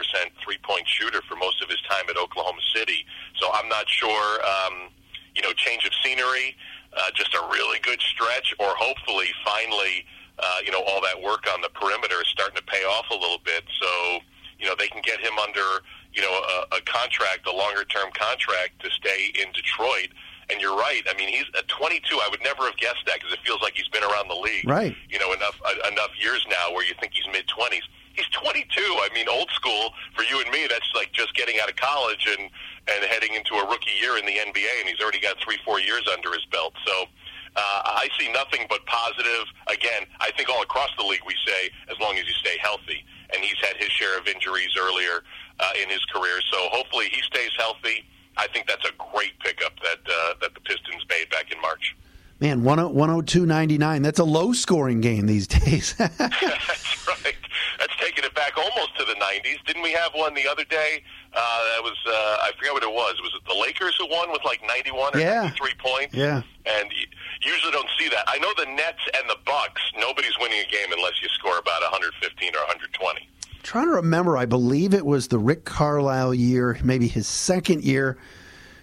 three 0.42 0.59
point 0.62 0.88
shooter 0.88 1.21
for 1.28 1.37
most 1.37 1.62
of 1.62 1.68
his 1.68 1.80
time 1.82 2.09
at 2.09 2.16
Oklahoma 2.16 2.62
City. 2.75 3.04
So 3.37 3.50
I'm 3.52 3.68
not 3.68 3.88
sure, 3.88 4.40
um, 4.40 4.88
you 5.35 5.42
know, 5.42 5.52
change 5.52 5.85
of 5.85 5.92
scenery, 6.02 6.56
uh, 6.97 7.11
just 7.14 7.35
a 7.35 7.42
really 7.52 7.78
good 7.80 8.00
stretch, 8.00 8.54
or 8.59 8.73
hopefully 8.76 9.28
finally, 9.44 10.06
uh, 10.38 10.59
you 10.64 10.73
know, 10.73 10.82
all 10.88 11.02
that 11.02 11.21
work 11.21 11.44
on 11.52 11.61
the 11.61 11.68
perimeter 11.68 12.23
is 12.23 12.28
starting 12.28 12.56
to 12.56 12.64
pay 12.64 12.85
off 12.85 13.04
a 13.11 13.14
little 13.14 13.40
bit. 13.44 13.64
So, 13.80 14.21
you 14.59 14.66
know, 14.66 14.75
they 14.78 14.88
can 14.88 15.02
get 15.02 15.21
him 15.21 15.38
under, 15.38 15.85
you 16.14 16.23
know, 16.23 16.32
a, 16.32 16.76
a 16.76 16.80
contract, 16.82 17.47
a 17.47 17.52
longer 17.52 17.85
term 17.85 18.11
contract 18.14 18.80
to 18.80 18.90
stay 18.90 19.28
in 19.40 19.52
Detroit 19.52 20.09
and 20.51 20.61
you're 20.61 20.77
right. 20.77 21.03
I 21.09 21.15
mean, 21.17 21.29
he's 21.29 21.47
at 21.57 21.69
22. 21.69 22.17
I 22.17 22.29
would 22.31 22.43
never 22.43 22.65
have 22.65 22.77
guessed 22.77 23.05
that 23.07 23.21
because 23.21 23.33
it 23.33 23.41
feels 23.45 23.63
like 23.63 23.75
he's 23.75 23.89
been 23.89 24.03
around 24.03 24.29
the 24.29 24.37
league, 24.37 24.69
right? 24.69 24.95
You 25.09 25.19
know, 25.19 25.33
enough 25.33 25.61
uh, 25.65 25.89
enough 25.91 26.11
years 26.21 26.45
now 26.49 26.75
where 26.75 26.85
you 26.85 26.95
think 27.01 27.13
he's 27.15 27.27
mid 27.33 27.47
20s. 27.47 27.83
He's 28.15 28.29
22. 28.29 28.69
I 28.77 29.09
mean, 29.15 29.27
old 29.29 29.49
school 29.53 29.95
for 30.15 30.23
you 30.25 30.41
and 30.41 30.51
me. 30.51 30.67
That's 30.69 30.89
like 30.95 31.13
just 31.13 31.35
getting 31.35 31.57
out 31.63 31.71
of 31.71 31.77
college 31.77 32.29
and 32.29 32.51
and 32.89 33.05
heading 33.07 33.35
into 33.35 33.55
a 33.55 33.65
rookie 33.69 33.97
year 34.01 34.19
in 34.19 34.27
the 34.27 34.37
NBA, 34.37 34.73
and 34.81 34.89
he's 34.89 35.01
already 35.01 35.21
got 35.21 35.39
three, 35.41 35.59
four 35.65 35.81
years 35.81 36.09
under 36.13 36.33
his 36.33 36.45
belt. 36.51 36.75
So. 36.87 37.07
Uh, 37.55 37.83
I 37.85 38.09
see 38.19 38.33
nothing 38.33 38.65
but 38.71 38.81
positive. 38.87 39.45
Again, 39.69 40.09
I 40.21 40.31
think 40.39 40.49
all 40.49 40.63
across 40.63 40.89
the 40.97 41.05
league 41.05 41.21
we 41.27 41.35
say 41.47 41.69
as 41.91 42.01
long 42.01 42.17
as 42.17 42.25
you 42.25 42.33
stay 42.33 42.57
healthy, 42.57 43.05
and 43.35 43.45
he's 43.45 43.59
had 43.61 43.77
his 43.77 43.91
share 43.91 44.19
of 44.19 44.27
injuries 44.27 44.71
earlier 44.81 45.21
uh, 45.61 45.73
in 45.83 45.91
his 45.91 46.03
career. 46.07 46.41
So 46.51 46.57
hopefully 46.73 47.11
he 47.13 47.21
stays 47.21 47.51
healthy 47.59 48.07
I 48.37 48.47
think 48.49 48.67
that's 48.67 48.85
a 48.85 48.93
great 49.15 49.39
pickup 49.41 49.73
that 49.83 49.99
uh, 50.07 50.35
that 50.41 50.55
the 50.55 50.61
Pistons 50.61 51.05
made 51.09 51.29
back 51.31 51.53
in 51.53 51.61
March. 51.61 51.97
Man, 52.41 52.62
102.99. 52.62 54.03
That's 54.03 54.19
a 54.19 54.25
low 54.25 54.53
scoring 54.53 55.01
game 55.01 55.27
these 55.27 55.47
days. 55.61 55.95
that's 55.99 57.07
right. 57.07 57.37
That's 57.79 57.97
taking 58.01 58.25
it 58.25 58.35
back 58.35 58.57
almost 58.59 58.99
to 58.99 59.05
the 59.05 59.15
90s. 59.15 59.62
Didn't 59.67 59.83
we 59.83 59.93
have 59.93 60.11
one 60.15 60.35
the 60.35 60.49
other 60.49 60.65
day? 60.65 61.05
Uh, 61.33 61.39
that 61.77 61.83
was, 61.83 61.97
uh, 62.07 62.11
I 62.43 62.51
forget 62.59 62.73
what 62.75 62.83
it 62.83 62.91
was. 62.93 63.15
Was 63.23 63.33
it 63.39 63.47
the 63.49 63.55
Lakers 63.61 63.95
who 63.99 64.09
won 64.11 64.31
with 64.33 64.43
like 64.45 64.61
91 64.67 65.15
or 65.15 65.21
Yeah. 65.21 65.43
93 65.55 65.75
points? 65.79 66.15
Yeah. 66.15 66.43
And 66.67 66.91
you 66.91 67.07
usually 67.47 67.71
don't 67.73 67.89
see 67.99 68.09
that. 68.09 68.25
I 68.27 68.39
know 68.39 68.53
the 68.59 68.67
Nets 68.75 69.01
and 69.19 69.31
the 69.31 69.39
Bucks. 69.47 69.81
Nobody's 69.99 70.37
winning 70.41 70.59
a 70.61 70.69
game 70.71 70.91
unless 70.93 71.23
you 71.23 71.29
score 71.39 71.59
about 71.59 71.81
115 71.83 72.55
or 72.57 72.62
120. 72.67 73.29
Trying 73.62 73.87
to 73.87 73.92
remember. 73.92 74.37
I 74.37 74.47
believe 74.47 74.95
it 74.95 75.04
was 75.04 75.28
the 75.28 75.38
Rick 75.38 75.64
Carlisle 75.64 76.35
year, 76.35 76.78
maybe 76.83 77.09
his 77.09 77.26
second 77.26 77.85
year. 77.85 78.19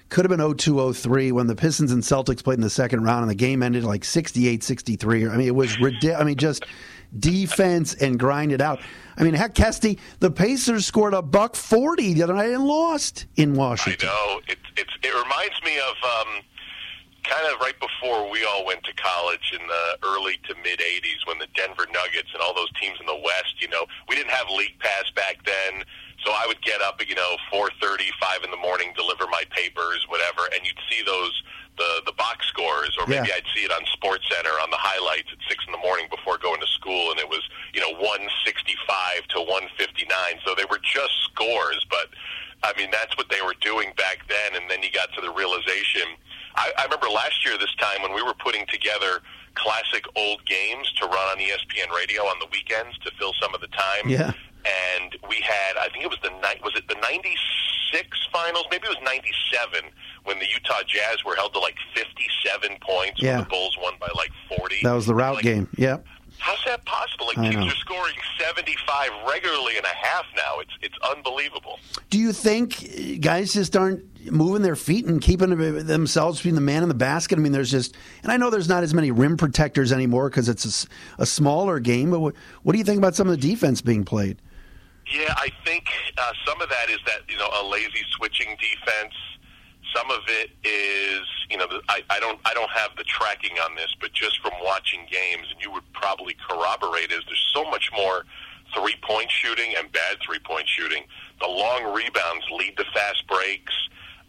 Could 0.10 0.26
have 0.26 0.36
been 0.36 0.58
0203 0.58 1.32
when 1.32 1.46
the 1.46 1.56
Pistons 1.56 1.92
and 1.92 2.02
Celtics 2.02 2.44
played 2.44 2.56
in 2.56 2.62
the 2.62 2.70
second 2.70 3.04
round 3.04 3.22
and 3.22 3.30
the 3.30 3.36
game 3.36 3.62
ended 3.62 3.84
like 3.84 4.04
68 4.04 4.64
63. 4.64 5.28
I 5.28 5.38
mean, 5.38 5.48
it 5.48 5.54
was 5.54 5.80
ridiculous. 5.80 6.20
I 6.20 6.24
mean, 6.24 6.36
just 6.36 6.66
defense 7.18 7.94
and 7.94 8.20
grind 8.20 8.52
it 8.52 8.62
out. 8.62 8.80
I 9.18 9.24
mean, 9.24 9.36
heck, 9.36 9.54
Kesty, 9.54 10.00
the 10.20 10.32
Pacers 10.32 10.86
scored 10.86 11.14
a 11.14 11.22
buck 11.22 11.56
40 11.56 12.14
the 12.14 12.24
other 12.24 12.34
night 12.34 12.50
and 12.50 12.66
lost 12.66 13.28
in 13.36 13.54
Washington. 13.54 14.10
I 14.10 14.12
know. 14.12 14.42
It, 14.48 14.58
it 15.04 15.24
reminds 15.24 15.62
me 15.64 15.78
of 15.78 15.96
um, 16.04 16.42
kind 17.24 17.54
of 17.54 17.60
right 17.60 17.80
before 18.00 18.30
we 18.30 18.46
all 18.46 18.66
went 18.66 18.84
to 18.84 18.94
college 18.94 19.54
in 19.54 19.66
the 19.68 20.08
early 20.08 20.40
to 20.48 20.56
mid 20.64 20.80
80s 20.80 21.28
when 21.28 21.38
the 21.40 21.48
Denver 21.56 21.86
Nuggets 21.92 22.30
and 22.34 22.42
all 22.42 22.54
those 22.54 22.72
teams 22.80 22.98
in 23.00 23.06
the 23.06 23.16
West, 23.16 23.60
you 23.60 23.68
know, 23.68 23.86
we 24.08 24.16
didn't 24.16 24.32
have 24.32 24.48
League 24.50 24.78
Pass 24.80 25.12
back 25.16 25.44
then. 25.46 25.84
So 26.26 26.32
I 26.32 26.44
would 26.48 26.62
get 26.62 26.82
up 26.82 27.00
at, 27.00 27.08
you 27.08 27.16
know, 27.16 27.38
4.30, 27.52 28.12
5 28.20 28.44
in 28.44 28.52
the 28.52 28.58
morning, 28.58 28.92
deliver 28.96 29.26
my 29.28 29.44
papers, 29.52 30.06
whatever, 30.10 30.52
and 30.54 30.60
you'd 30.68 30.80
see 30.92 31.02
those, 31.06 31.32
the, 31.78 32.04
the 32.06 32.12
box 32.12 32.46
scores, 32.48 32.92
or 33.00 33.08
maybe 33.08 33.28
Yeah. 33.32 33.40
I'd 33.40 33.48
see 33.56 33.64
it 33.64 33.72
on 33.72 33.86
Sports 33.94 34.28
Center 34.28 34.52
on 34.60 34.70
the 34.70 34.80
highlights 34.80 35.32
at 35.32 35.40
6 35.48 35.64
in 35.66 35.72
the 35.72 35.80
morning 35.80 36.08
before 36.12 36.38
going 36.38 36.60
to 36.60 36.68
school, 36.68 37.12
and 37.12 37.20
it 37.20 37.30
was, 37.30 37.40
you 37.74 37.80
know, 37.80 37.96
165 38.00 39.28
to 39.32 39.40
159. 39.40 40.12
So 40.44 40.56
they 40.56 40.68
were 40.68 40.84
just 40.84 41.16
scores, 41.32 41.86
but 41.90 42.12
I 42.64 42.76
mean, 42.76 42.92
that's 42.92 43.16
what 43.16 43.30
they 43.30 43.40
were 43.42 43.56
doing 43.62 43.94
back 43.96 44.28
then. 44.28 44.60
And 44.60 44.70
then 44.70 44.84
you 44.84 44.92
got 44.92 45.14
to 45.16 45.22
the 45.22 45.32
realization. 45.32 46.20
I, 46.56 46.72
I 46.78 46.84
remember 46.86 47.08
last 47.08 47.46
year, 47.46 47.58
this 47.58 47.74
time, 47.76 48.02
when 48.02 48.14
we 48.14 48.22
were 48.24 48.34
putting 48.44 48.66
together 48.68 49.22
classic 49.56 50.06
old 50.16 50.46
games 50.46 50.92
to 51.00 51.06
run 51.06 51.28
on 51.32 51.38
ESPN 51.38 51.90
radio 51.96 52.24
on 52.24 52.40
the 52.40 52.48
weekends 52.52 52.98
to 53.00 53.12
fill 53.20 53.34
some 53.42 53.54
of 53.54 53.62
the 53.62 53.68
time. 53.68 54.08
Yeah. 54.08 54.32
And 55.00 55.16
we 55.28 55.38
had, 55.42 55.78
I 55.80 55.90
think 55.90 56.04
it 56.04 56.10
was 56.10 56.20
the 56.24 56.32
night, 56.42 56.62
was 56.64 56.76
it 56.76 56.88
the 56.88 56.96
96 56.96 58.08
finals? 58.32 58.66
Maybe 58.72 58.86
it 58.88 58.90
was 58.90 58.98
97 59.04 59.90
when 60.26 60.38
the 60.40 60.46
Utah 60.54 60.84
Jazz 60.88 61.24
were 61.26 61.36
held 61.36 61.54
to 61.54 61.60
like 61.60 61.76
57 61.96 62.78
points 62.82 63.22
Yeah. 63.22 63.36
when 63.36 63.44
the 63.46 63.50
Bulls 63.50 63.78
won 63.82 63.94
by 64.00 64.08
like 64.16 64.32
40. 64.58 64.78
That 64.84 64.92
was 64.94 65.06
the 65.06 65.16
route 65.16 65.36
Like, 65.36 65.44
game. 65.44 65.68
Yep. 65.78 66.06
How's 66.38 66.64
that 66.66 66.86
possible? 66.86 67.28
Like 67.28 67.38
I 67.40 67.50
teams 67.50 67.56
know. 67.66 67.68
are 67.68 67.76
scoring 67.76 68.16
75 68.40 69.10
regularly 69.28 69.76
and 69.78 69.86
a 69.86 69.90
half 69.96 70.26
now. 70.38 70.60
It's 70.60 70.72
it's 70.82 70.96
unbelievable. 71.14 71.80
Do 72.10 72.18
you 72.18 72.32
think 72.32 73.20
guys 73.22 73.52
just 73.54 73.76
aren't 73.76 74.04
moving 74.32 74.62
their 74.62 74.76
feet 74.76 75.06
and 75.06 75.22
keeping 75.22 75.50
themselves 75.86 76.40
between 76.40 76.56
the 76.56 76.62
man 76.62 76.84
and 76.84 76.90
the 76.90 76.96
basket? 76.96 77.38
I 77.38 77.42
mean, 77.42 77.52
there's 77.52 77.72
just, 77.72 77.96
and 78.24 78.32
I 78.32 78.38
know 78.38 78.50
there's 78.50 78.70
not 78.70 78.84
as 78.84 78.94
many 78.94 79.12
rim 79.12 79.38
protectors 79.38 79.92
anymore 79.92 80.30
because 80.30 80.50
it's 80.50 80.66
a 80.66 81.22
a, 81.22 81.26
smaller 81.26 81.80
game. 81.80 82.12
But 82.12 82.20
what, 82.20 82.36
what 82.64 82.74
do 82.74 82.78
you 82.78 82.84
think 82.84 82.98
about 82.98 83.16
some 83.16 83.28
of 83.28 83.40
the 83.40 83.50
defense 83.50 83.82
being 83.82 84.04
played? 84.04 84.42
Yeah, 85.12 85.34
I 85.38 85.50
think 85.66 85.86
uh, 86.18 86.34
some 86.46 86.62
of 86.62 86.70
that 86.70 86.90
is 86.90 87.00
that 87.08 87.22
you 87.28 87.38
know 87.38 87.50
a 87.62 87.66
lazy 87.66 88.04
switching 88.16 88.56
defense. 88.60 89.14
Some 89.96 90.12
of 90.12 90.20
it 90.28 90.52
is 90.64 91.26
you 91.50 91.58
know 91.58 91.66
I, 91.90 92.04
I 92.10 92.20
don't 92.20 92.40
I 92.46 92.54
don't 92.54 92.70
have 92.70 92.96
the 92.96 93.04
tracking 93.06 93.58
on 93.66 93.76
this, 93.76 93.94
but 94.00 94.14
just 94.14 94.40
from 94.40 94.54
watching 94.64 95.02
games, 95.10 95.48
and 95.52 95.60
you 95.62 95.72
would 95.72 95.92
probably 95.94 96.36
corroborate 96.48 97.12
is 97.12 97.22
there's 97.26 97.52
so 97.54 97.64
much 97.72 97.90
more 97.96 98.26
three 98.76 98.96
point 99.02 99.32
shooting 99.32 99.74
and 99.78 99.92
bad 99.92 100.18
three 100.24 100.40
point 100.40 100.68
shooting. 100.68 101.04
The 101.42 101.48
long 101.48 101.94
rebounds 101.94 102.46
lead 102.52 102.78
to 102.78 102.86
fast 102.94 103.26
breaks. 103.28 103.74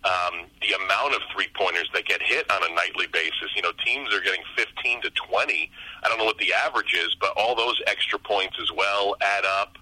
Um, 0.03 0.47
the 0.63 0.75
amount 0.83 1.15
of 1.15 1.21
three 1.35 1.49
pointers 1.55 1.89
that 1.93 2.07
get 2.07 2.23
hit 2.23 2.51
on 2.51 2.63
a 2.65 2.75
nightly 2.75 3.07
basis, 3.13 3.53
you 3.55 3.61
know, 3.61 3.73
teams 3.85 4.15
are 4.15 4.23
getting 4.23 4.41
15 4.57 5.03
to 5.03 5.11
20. 5.11 5.71
I 6.03 6.09
don't 6.09 6.17
know 6.17 6.25
what 6.25 6.39
the 6.39 6.55
average 6.55 6.95
is, 6.95 7.15
but 7.21 7.35
all 7.37 7.55
those 7.55 7.81
extra 7.87 8.19
points 8.19 8.57
as 8.63 8.73
well 8.73 9.15
add 9.21 9.45
up. 9.45 9.77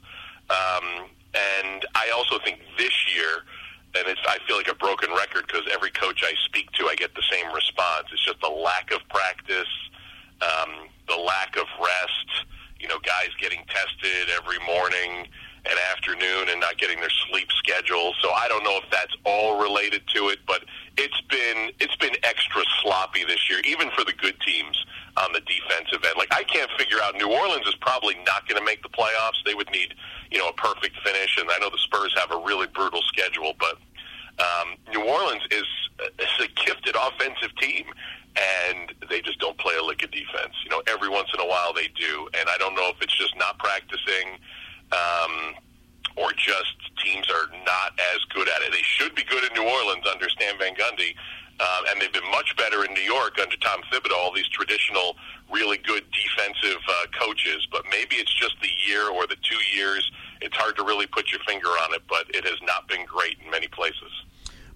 Um, 0.50 1.06
and 1.34 1.87
I 1.94 2.10
also 2.16 2.38
think 2.44 2.58
this 2.76 2.94
year, 3.14 3.44
and 3.94 4.08
it's 4.08 4.20
I 4.26 4.38
feel 4.46 4.56
like 4.56 4.68
a 4.68 4.75
broken 4.75 5.10
record 5.10 5.46
because 5.46 5.62
every 5.70 5.90
coach 5.90 6.22
I 6.25 6.34
speak 6.46 6.72
to, 6.72 6.87
I 6.87 6.96
get 6.96 7.14
the 7.14 7.25
same 7.30 7.52
response. 7.52 8.08
It's 8.12 8.25
just 8.25 8.40
the 8.40 8.48
lack 8.48 8.90
of 8.92 9.00
practice, 9.08 9.70
um, 10.42 10.88
the 11.06 11.16
lack 11.16 11.56
of 11.56 11.66
rest. 11.78 12.46
You 12.80 12.88
know, 12.88 12.98
guys 13.04 13.28
getting 13.40 13.62
tested 13.68 14.34
every 14.34 14.58
morning 14.66 15.28
and 15.66 15.78
afternoon 15.92 16.48
and 16.48 16.60
not 16.60 16.78
getting 16.78 17.00
their 17.00 17.12
sleep 17.28 17.48
schedule. 17.52 18.14
So 18.20 18.30
I 18.30 18.48
don't 18.48 18.64
know 18.64 18.78
if 18.82 18.90
that's 18.90 19.14
all 19.24 19.60
related 19.60 20.02
to 20.14 20.28
it, 20.28 20.38
but 20.46 20.64
it's 20.96 21.20
been 21.22 21.70
it's 21.80 21.96
been 21.96 22.14
extra 22.22 22.62
sloppy 22.82 23.24
this 23.24 23.48
year, 23.50 23.60
even 23.64 23.90
for 23.90 24.04
the 24.04 24.12
good 24.12 24.38
teams 24.40 24.76
on 25.16 25.32
the 25.32 25.40
defensive 25.40 26.04
end. 26.04 26.14
Like 26.16 26.32
I 26.32 26.44
can't 26.44 26.70
figure 26.78 26.98
out 27.02 27.16
New 27.16 27.30
Orleans 27.30 27.66
is 27.66 27.74
probably 27.76 28.14
not 28.26 28.48
going 28.48 28.58
to 28.58 28.64
make 28.64 28.82
the 28.82 28.88
playoffs. 28.88 29.42
They 29.44 29.54
would 29.54 29.70
need 29.70 29.94
you 30.30 30.38
know 30.38 30.48
a 30.48 30.54
perfect 30.54 30.96
finish, 31.04 31.38
and 31.38 31.50
I 31.50 31.58
know 31.58 31.70
the 31.70 31.78
Spurs 31.78 32.14
have 32.16 32.30
a 32.30 32.38
really 32.38 32.66
brutal 32.66 33.02
schedule, 33.02 33.54
but 33.58 33.78
um, 34.38 34.76
New 34.92 35.04
Orleans 35.04 35.42
is, 35.50 35.66
is 36.18 36.46
a 36.46 36.64
gifted 36.64 36.94
offensive 36.94 37.54
team, 37.56 37.86
and 38.36 38.94
they 39.10 39.20
just 39.20 39.40
don't 39.40 39.58
play 39.58 39.74
a 39.76 39.82
lick 39.82 40.04
of 40.04 40.10
defense. 40.10 40.54
You 40.62 40.70
know, 40.70 40.82
every 40.86 41.08
once 41.08 41.28
in 41.34 41.40
a 41.40 41.46
while 41.46 41.72
they 41.72 41.88
do, 41.88 42.28
and 42.38 42.48
I 42.48 42.56
don't 42.58 42.74
know 42.74 42.88
if 42.88 43.02
it's 43.02 43.16
just 43.16 43.36
not 43.36 43.58
practicing. 43.58 44.38
Um, 44.92 45.54
or 46.16 46.33
just 46.33 46.75
teams 47.02 47.30
are 47.30 47.47
not 47.64 47.95
as 48.14 48.18
good 48.35 48.49
at 48.49 48.62
it. 48.62 48.73
They 48.73 48.83
should 48.83 49.14
be 49.14 49.23
good 49.23 49.45
in 49.45 49.52
New 49.54 49.68
Orleans 49.68 50.04
under 50.11 50.28
Stan 50.28 50.59
Van 50.59 50.75
Gundy, 50.75 51.14
uh, 51.61 51.83
and 51.88 52.00
they've 52.00 52.12
been 52.12 52.28
much 52.30 52.57
better 52.57 52.85
in 52.85 52.92
New 52.92 53.02
York 53.02 53.38
under 53.40 53.57
Tom 53.57 53.80
Thibodeau. 53.92 54.16
All 54.16 54.33
these 54.33 54.49
traditional, 54.49 55.16
really 55.50 55.78
good 55.78 56.04
defensive 56.11 56.83
uh, 56.88 57.07
coaches, 57.18 57.66
but 57.71 57.85
maybe 57.90 58.16
it's 58.16 58.35
just 58.35 58.57
the 58.61 58.71
year 58.87 59.09
or 59.09 59.26
the 59.26 59.37
two 59.37 59.59
years. 59.76 60.11
It's 60.40 60.57
hard 60.57 60.76
to 60.76 60.85
really 60.85 61.07
put 61.07 61.30
your 61.30 61.40
finger 61.47 61.68
on 61.68 61.95
it, 61.95 62.02
but 62.09 62.26
it 62.35 62.45
has 62.45 62.59
not 62.62 62.88
been 62.88 63.04
great 63.07 63.37
in 63.45 63.50
many 63.50 63.68
places. 63.68 64.11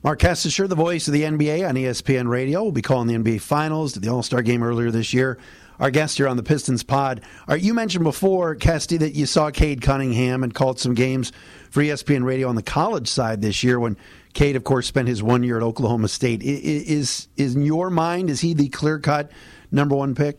Marc 0.02 0.19
Kestecher, 0.19 0.69
the 0.69 0.75
voice 0.75 1.07
of 1.07 1.12
the 1.12 1.23
NBA 1.23 1.69
on 1.69 1.76
ESPN 1.76 2.26
Radio, 2.28 2.64
will 2.64 2.73
be 2.73 2.83
calling 2.83 3.07
the 3.07 3.14
NBA 3.14 3.40
Finals, 3.40 3.92
did 3.92 4.02
the 4.02 4.09
All 4.09 4.23
Star 4.23 4.42
game 4.42 4.62
earlier 4.62 4.90
this 4.90 5.14
year. 5.14 5.38
Our 5.81 5.91
guest 5.91 6.17
here 6.19 6.29
on 6.29 6.37
the 6.37 6.43
Pistons 6.43 6.83
pod. 6.83 7.23
Right, 7.49 7.61
you 7.61 7.75
mentioned 7.75 8.05
before, 8.05 8.55
Kesty, 8.55 8.99
that 9.00 9.14
you 9.14 9.26
saw 9.26 9.50
Cade 9.50 9.83
Cunningham 9.83 10.43
and 10.45 10.55
called 10.55 10.79
some 10.79 10.95
games 10.95 11.33
for 11.71 11.83
ESPN 11.83 12.25
Radio 12.25 12.49
on 12.49 12.55
the 12.55 12.62
college 12.62 13.09
side 13.09 13.43
this 13.43 13.64
year 13.64 13.81
when 13.81 13.97
Cade, 14.35 14.57
of 14.57 14.64
course, 14.64 14.87
spent 14.87 15.09
his 15.09 15.23
one 15.23 15.43
year 15.43 15.57
at 15.57 15.62
Oklahoma 15.62 16.09
State. 16.09 16.43
Is, 16.43 17.29
is 17.37 17.55
in 17.55 17.62
your 17.62 17.91
mind, 17.91 18.31
is 18.31 18.41
he 18.41 18.55
the 18.55 18.69
clear 18.69 18.99
cut 18.99 19.31
number 19.71 19.95
one 19.95 20.14
pick? 20.14 20.38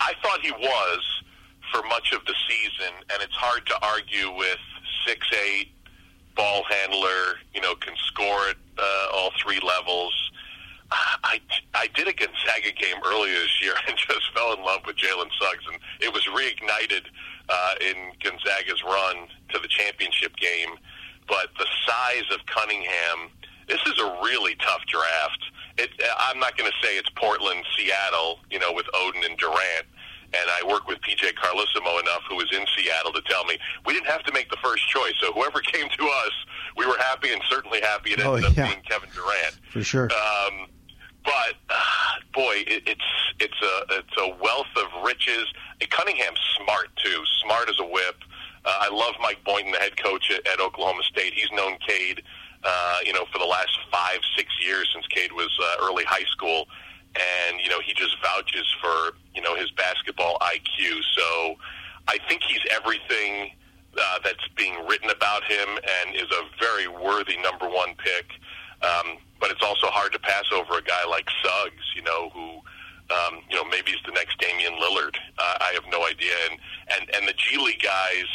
I 0.00 0.14
thought 0.22 0.40
he 0.40 0.52
was 0.52 1.22
for 1.72 1.82
much 1.88 2.12
of 2.12 2.24
the 2.26 2.34
season, 2.48 2.94
and 3.12 3.22
it's 3.22 3.34
hard 3.34 3.66
to 3.66 3.74
argue 3.82 4.36
with 4.36 4.58
six 5.06 5.26
eight 5.46 5.68
ball 6.36 6.62
handler. 6.68 7.38
You 7.54 7.60
know, 7.60 7.74
can 7.74 7.94
score 8.06 8.48
at 8.48 8.56
uh, 8.78 9.08
all 9.14 9.32
three 9.42 9.60
levels. 9.60 10.14
I 10.90 11.40
I 11.74 11.88
did 11.94 12.08
a 12.08 12.12
Gonzaga 12.12 12.72
game 12.76 12.96
earlier 13.04 13.34
this 13.34 13.60
year 13.62 13.74
and 13.88 13.96
just 13.96 14.32
fell 14.34 14.52
in 14.54 14.62
love 14.64 14.80
with 14.86 14.96
Jalen 14.96 15.28
Suggs, 15.40 15.64
and 15.70 15.78
it 16.00 16.12
was 16.12 16.24
reignited 16.26 17.04
uh, 17.48 17.74
in 17.80 17.96
Gonzaga's 18.22 18.82
run 18.84 19.28
to 19.52 19.58
the 19.58 19.68
championship 19.68 20.34
game. 20.36 20.76
But 21.28 21.48
the 21.58 21.66
size 21.86 22.24
of 22.32 22.40
Cunningham, 22.46 23.28
this 23.68 23.80
is 23.86 23.98
a 24.00 24.18
really 24.24 24.54
tough 24.56 24.80
draft. 24.88 25.44
It, 25.76 25.90
I'm 26.18 26.38
not 26.40 26.56
going 26.56 26.70
to 26.70 26.76
say 26.86 26.96
it's 26.96 27.10
Portland, 27.16 27.64
Seattle, 27.76 28.40
you 28.50 28.58
know, 28.58 28.72
with 28.72 28.86
Oden 28.94 29.24
and 29.26 29.36
Durant. 29.36 29.86
And 30.34 30.44
I 30.50 30.66
work 30.66 30.86
with 30.88 30.98
PJ 31.02 31.34
Carlesimo 31.34 32.00
enough, 32.00 32.22
who 32.28 32.36
was 32.36 32.48
in 32.52 32.64
Seattle, 32.76 33.12
to 33.12 33.22
tell 33.28 33.44
me 33.44 33.58
we 33.86 33.92
didn't 33.94 34.08
have 34.08 34.22
to 34.24 34.32
make 34.32 34.50
the 34.50 34.56
first 34.62 34.86
choice. 34.88 35.12
So 35.20 35.32
whoever 35.32 35.60
came 35.72 35.88
to 35.88 36.04
us, 36.04 36.32
we 36.76 36.86
were 36.86 36.96
happy 36.98 37.32
and 37.32 37.40
certainly 37.48 37.80
happy 37.82 38.12
it 38.12 38.20
Oh, 38.20 38.34
ended 38.34 38.56
yeah. 38.56 38.64
up 38.64 38.70
being 38.70 38.82
Kevin 38.84 39.08
Durant. 39.14 39.58
For 39.70 39.82
sure. 39.84 40.10
Um, 40.12 40.66
but 41.28 41.54
uh, 41.68 41.76
boy, 42.32 42.64
it, 42.66 42.82
it's 42.86 43.10
it's 43.40 43.60
a 43.62 43.98
it's 43.98 44.16
a 44.18 44.28
wealth 44.42 44.72
of 44.76 45.04
riches. 45.04 45.46
Cunningham's 45.90 46.40
smart 46.56 46.88
too, 46.96 47.22
smart 47.44 47.68
as 47.68 47.78
a 47.78 47.84
whip. 47.84 48.16
Uh, 48.64 48.78
I 48.80 48.88
love 48.88 49.14
Mike 49.20 49.42
Boynton, 49.44 49.72
the 49.72 49.78
head 49.78 49.96
coach 49.96 50.30
at, 50.30 50.46
at 50.46 50.60
Oklahoma 50.60 51.02
State. 51.04 51.32
He's 51.32 51.50
known 51.52 51.78
Cade, 51.86 52.22
uh, 52.64 52.98
you 53.04 53.12
know, 53.12 53.24
for 53.32 53.38
the 53.38 53.44
last 53.46 53.78
five 53.92 54.18
six 54.36 54.48
years 54.64 54.88
since 54.92 55.06
Cade 55.08 55.32
was 55.32 55.50
uh, 55.62 55.86
early 55.86 56.04
high 56.04 56.26
school, 56.30 56.66
and 57.14 57.60
you 57.60 57.68
know 57.68 57.80
he 57.80 57.92
just 57.94 58.16
vouches 58.22 58.66
for 58.80 59.16
you 59.34 59.42
know 59.42 59.54
his 59.54 59.70
basketball 59.72 60.38
IQ. 60.40 61.00
So 61.16 61.54
I 62.08 62.18
think 62.28 62.42
he's 62.42 62.62
everything 62.70 63.52
uh, 63.98 64.18
that's 64.24 64.46
being 64.56 64.74
written 64.86 65.10
about 65.10 65.44
him, 65.44 65.68
and 65.68 66.14
is 66.14 66.30
a 66.32 66.42
very 66.60 66.88
worthy 66.88 67.36
number 67.36 67.68
one 67.68 67.94
pick. 67.96 68.26
Um, 68.82 69.18
but 69.40 69.50
it's 69.50 69.62
also 69.62 69.88
hard 69.88 70.12
to 70.12 70.18
pass 70.18 70.44
over 70.52 70.78
a 70.78 70.82
guy 70.82 71.04
like 71.08 71.26
Suggs, 71.42 71.84
you 71.96 72.02
know, 72.02 72.30
who, 72.30 72.62
um, 73.14 73.42
you 73.48 73.56
know, 73.56 73.64
maybe 73.64 73.92
he's 73.92 74.02
the 74.06 74.12
next 74.12 74.38
Damian 74.38 74.74
Lillard. 74.74 75.16
Uh, 75.38 75.56
I 75.60 75.72
have 75.74 75.84
no 75.90 76.06
idea. 76.06 76.34
And, 76.50 76.60
and, 76.94 77.14
and 77.16 77.28
the 77.28 77.34
G 77.34 77.56
League 77.58 77.82
guys, 77.82 78.28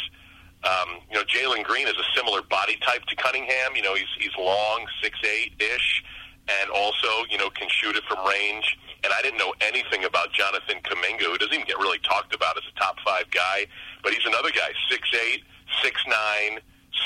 Um, 0.64 1.04
you 1.10 1.16
know, 1.16 1.24
Jalen 1.24 1.62
Green 1.62 1.86
is 1.86 1.98
a 2.00 2.08
similar 2.16 2.40
body 2.40 2.76
type 2.80 3.04
to 3.04 3.16
Cunningham. 3.16 3.76
You 3.76 3.82
know, 3.82 3.94
he's 3.94 4.08
he's 4.18 4.32
long, 4.38 4.86
six 5.02 5.12
eight 5.22 5.52
ish, 5.60 6.02
and 6.48 6.70
also 6.70 7.10
you 7.28 7.36
know 7.36 7.50
can 7.50 7.68
shoot 7.68 7.96
it 7.96 8.04
from 8.08 8.24
range. 8.26 8.78
And 9.04 9.12
I 9.12 9.20
didn't 9.20 9.36
know 9.36 9.52
anything 9.60 10.04
about 10.04 10.32
Jonathan 10.32 10.80
Kuminga, 10.80 11.28
who 11.28 11.36
doesn't 11.36 11.52
even 11.52 11.66
get 11.66 11.76
really 11.76 11.98
talked 11.98 12.34
about 12.34 12.56
as 12.56 12.64
a 12.64 12.80
top 12.80 12.96
five 13.04 13.30
guy, 13.30 13.66
but 14.02 14.14
he's 14.14 14.24
another 14.24 14.50
guy, 14.50 14.72
six 14.88 15.02
eight, 15.12 15.44
six 15.82 16.00
nine, 16.08 16.60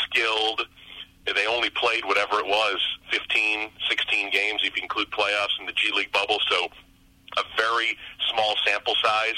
skilled. 0.04 0.62
They 1.26 1.46
only 1.46 1.70
played 1.70 2.04
whatever 2.04 2.38
it 2.38 2.46
was, 2.46 2.78
15, 3.10 3.70
16 3.88 4.30
games 4.30 4.60
if 4.64 4.76
you 4.76 4.82
include 4.82 5.10
playoffs 5.10 5.58
in 5.60 5.66
the 5.66 5.72
G 5.72 5.92
League 5.94 6.12
bubble. 6.12 6.38
So 6.48 6.68
a 7.36 7.42
very 7.56 7.96
small 8.30 8.54
sample 8.64 8.94
size 9.02 9.36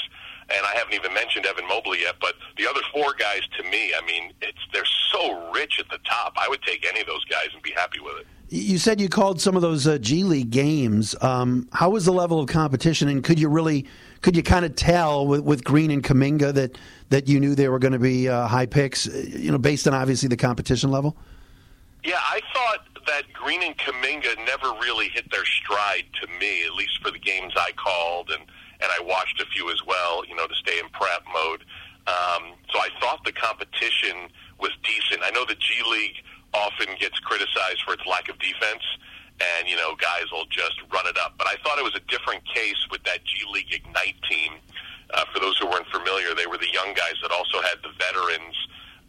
and 0.55 0.65
I 0.65 0.77
haven't 0.77 0.93
even 0.93 1.13
mentioned 1.13 1.45
Evan 1.45 1.67
Mobley 1.67 2.01
yet. 2.01 2.15
But 2.19 2.35
the 2.57 2.67
other 2.67 2.81
four 2.93 3.13
guys, 3.13 3.41
to 3.57 3.63
me, 3.63 3.93
I 3.93 4.05
mean, 4.05 4.33
it's 4.41 4.57
they're 4.73 4.83
so 5.11 5.51
rich 5.51 5.79
at 5.79 5.89
the 5.89 5.99
top. 6.09 6.33
I 6.37 6.47
would 6.49 6.61
take 6.63 6.85
any 6.85 7.01
of 7.01 7.07
those 7.07 7.23
guys 7.25 7.47
and 7.53 7.61
be 7.61 7.71
happy 7.71 7.99
with 7.99 8.17
it. 8.19 8.27
You 8.49 8.77
said 8.77 8.99
you 8.99 9.07
called 9.07 9.39
some 9.39 9.55
of 9.55 9.61
those 9.61 9.87
uh, 9.87 9.97
G 9.97 10.23
League 10.23 10.49
games. 10.49 11.15
Um, 11.21 11.69
how 11.71 11.91
was 11.91 12.05
the 12.05 12.11
level 12.11 12.39
of 12.39 12.49
competition, 12.49 13.07
and 13.07 13.23
could 13.23 13.39
you 13.39 13.47
really, 13.47 13.87
could 14.21 14.35
you 14.35 14.43
kind 14.43 14.65
of 14.65 14.75
tell 14.75 15.25
with, 15.25 15.41
with 15.41 15.63
Green 15.63 15.89
and 15.89 16.03
Kuminga 16.03 16.53
that 16.53 16.77
that 17.09 17.29
you 17.29 17.39
knew 17.39 17.55
they 17.55 17.69
were 17.69 17.79
going 17.79 17.93
to 17.93 17.99
be 17.99 18.27
uh, 18.27 18.47
high 18.47 18.65
picks? 18.65 19.05
You 19.05 19.51
know, 19.51 19.57
based 19.57 19.87
on 19.87 19.93
obviously 19.93 20.27
the 20.27 20.37
competition 20.37 20.91
level. 20.91 21.15
Yeah, 22.03 22.17
I 22.17 22.41
thought 22.53 22.87
that 23.07 23.31
Green 23.33 23.63
and 23.63 23.77
Kuminga 23.77 24.37
never 24.45 24.69
really 24.79 25.09
hit 25.09 25.29
their 25.31 25.45
stride 25.45 26.05
to 26.21 26.27
me, 26.39 26.65
at 26.65 26.73
least 26.73 26.99
for 27.01 27.11
the 27.11 27.19
games 27.19 27.53
I 27.55 27.71
called 27.73 28.29
and 28.31 28.43
and 28.81 28.89
I 28.89 28.99
watched 29.05 29.39
a 29.39 29.45
few 29.45 29.69
as 29.69 29.77
well, 29.85 30.25
you 30.25 30.35
know, 30.35 30.47
to 30.47 30.55
stay 30.55 30.79
in 30.79 30.89
prep 30.89 31.21
mode. 31.31 31.63
Um, 32.07 32.57
so 32.73 32.79
I 32.79 32.89
thought 32.99 33.23
the 33.23 33.31
competition 33.31 34.25
was 34.59 34.71
decent. 34.83 35.21
I 35.23 35.29
know 35.29 35.45
the 35.45 35.55
G 35.55 35.77
League 35.85 36.17
often 36.53 36.87
gets 36.99 37.19
criticized 37.19 37.85
for 37.85 37.93
its 37.93 38.05
lack 38.09 38.27
of 38.27 38.39
defense, 38.39 38.81
and 39.37 39.69
you 39.69 39.77
know, 39.77 39.95
guys 40.01 40.25
will 40.31 40.49
just 40.49 40.81
run 40.91 41.05
it 41.05 41.17
up. 41.17 41.35
But 41.37 41.47
I 41.47 41.55
thought 41.63 41.77
it 41.77 41.85
was 41.85 41.95
a 41.95 42.05
different 42.09 42.41
case 42.49 42.81
with 42.89 43.03
that 43.03 43.23
G 43.23 43.45
League 43.53 43.71
Ignite 43.71 44.17
team. 44.29 44.53
Uh, 45.13 45.25
for 45.33 45.39
those 45.39 45.57
who 45.57 45.67
weren't 45.67 45.87
familiar, 45.93 46.33
they 46.33 46.47
were 46.47 46.57
the 46.57 46.71
young 46.73 46.93
guys 46.95 47.19
that 47.21 47.31
also 47.31 47.61
had 47.61 47.77
the 47.83 47.91
veterans 47.99 48.55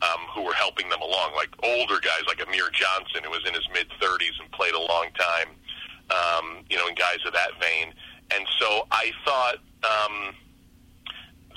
um, 0.02 0.21
who 0.35 0.42
were 0.42 0.54
helping 0.54 0.88
them 0.88 1.00
along, 1.00 1.35
like 1.35 1.50
older 1.62 2.00
guys 2.00 2.23
like 2.26 2.44
Amir 2.47 2.71
Johnson, 2.73 3.23
who 3.25 3.30
was 3.30 3.47
in 3.47 3.54
his 3.54 3.66
mid 3.73 3.88
30s 4.00 4.40
and 4.40 4.50
played 4.52 4.75
a 4.75 4.80
long 4.80 5.06
time. 5.14 5.49
Um, 6.11 6.64
you 6.68 6.76
know, 6.76 6.88
and 6.88 6.97
guys 6.97 7.18
of 7.25 7.32
that 7.32 7.52
vein. 7.59 7.94
And 8.35 8.47
so 8.59 8.87
I 8.90 9.12
thought 9.25 9.56
um, 9.85 10.35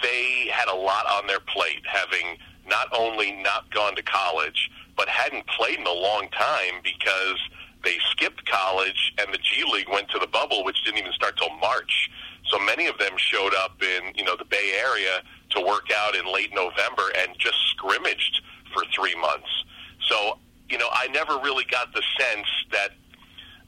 they 0.01 0.47
had 0.51 0.69
a 0.69 0.75
lot 0.75 1.05
on 1.07 1.27
their 1.27 1.39
plate, 1.41 1.81
having 1.85 2.37
not 2.67 2.87
only 2.97 3.33
not 3.33 3.73
gone 3.73 3.95
to 3.95 4.03
college, 4.03 4.69
but 4.95 5.09
hadn't 5.09 5.45
played 5.47 5.79
in 5.79 5.87
a 5.87 5.91
long 5.91 6.29
time 6.29 6.81
because 6.83 7.39
they 7.83 7.97
skipped 8.11 8.45
college 8.49 9.13
and 9.19 9.33
the 9.33 9.37
G 9.37 9.63
League 9.71 9.89
went 9.89 10.09
to 10.09 10.19
the 10.19 10.27
bubble, 10.27 10.63
which 10.63 10.83
didn't 10.83 10.99
even 10.99 11.13
start 11.13 11.37
till 11.37 11.55
March. 11.57 12.09
So 12.49 12.59
many 12.59 12.87
of 12.87 12.97
them 12.97 13.13
showed 13.17 13.53
up 13.55 13.81
in 13.81 14.13
you 14.15 14.23
know 14.23 14.35
the 14.35 14.45
Bay 14.45 14.73
Area 14.79 15.21
to 15.55 15.61
work 15.61 15.87
out 15.95 16.15
in 16.15 16.31
late 16.31 16.53
November 16.53 17.11
and 17.17 17.31
just 17.37 17.57
scrimmaged 17.71 18.41
for 18.73 18.83
three 18.93 19.15
months. 19.15 19.49
So 20.07 20.37
you 20.69 20.77
know 20.77 20.89
I 20.91 21.07
never 21.07 21.37
really 21.39 21.65
got 21.69 21.93
the 21.93 22.03
sense 22.19 22.47
that 22.71 22.89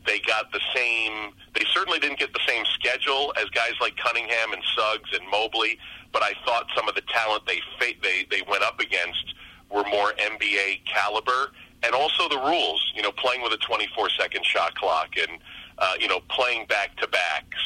they 0.06 0.20
got 0.20 0.52
the 0.52 0.62
same. 0.74 1.34
They 1.54 1.66
certainly 1.74 2.00
didn't 2.00 2.20
get 2.20 2.34
the 2.34 2.40
same 2.48 2.64
schedule 2.74 3.34
as 3.38 3.46
guys 3.50 3.74
like 3.82 3.96
Cunningham 3.98 4.54
and 4.54 4.64
Suggs 4.76 5.10
and 5.14 5.30
Mobley, 5.30 5.78
but 6.14 6.24
I 6.24 6.34
thought 6.46 6.68
some 6.76 6.88
of 6.88 6.96
the 6.96 7.04
talent 7.14 7.44
they 7.46 7.60
they 8.02 8.26
they 8.32 8.42
went 8.50 8.64
up 8.64 8.80
against 8.80 9.36
were 9.70 9.84
more 9.84 10.14
NBA 10.14 10.86
caliber, 10.86 11.52
and 11.84 11.94
also 11.94 12.30
the 12.30 12.40
rules. 12.40 12.92
You 12.96 13.04
know, 13.04 13.12
playing 13.12 13.42
with 13.42 13.54
a 13.54 13.58
24 13.58 14.10
second 14.12 14.46
shot 14.46 14.76
clock, 14.76 15.10
and 15.18 15.40
uh, 15.78 15.94
you 16.00 16.08
know, 16.08 16.22
playing 16.30 16.66
back 16.68 16.96
to 16.98 17.08
backs. 17.08 17.58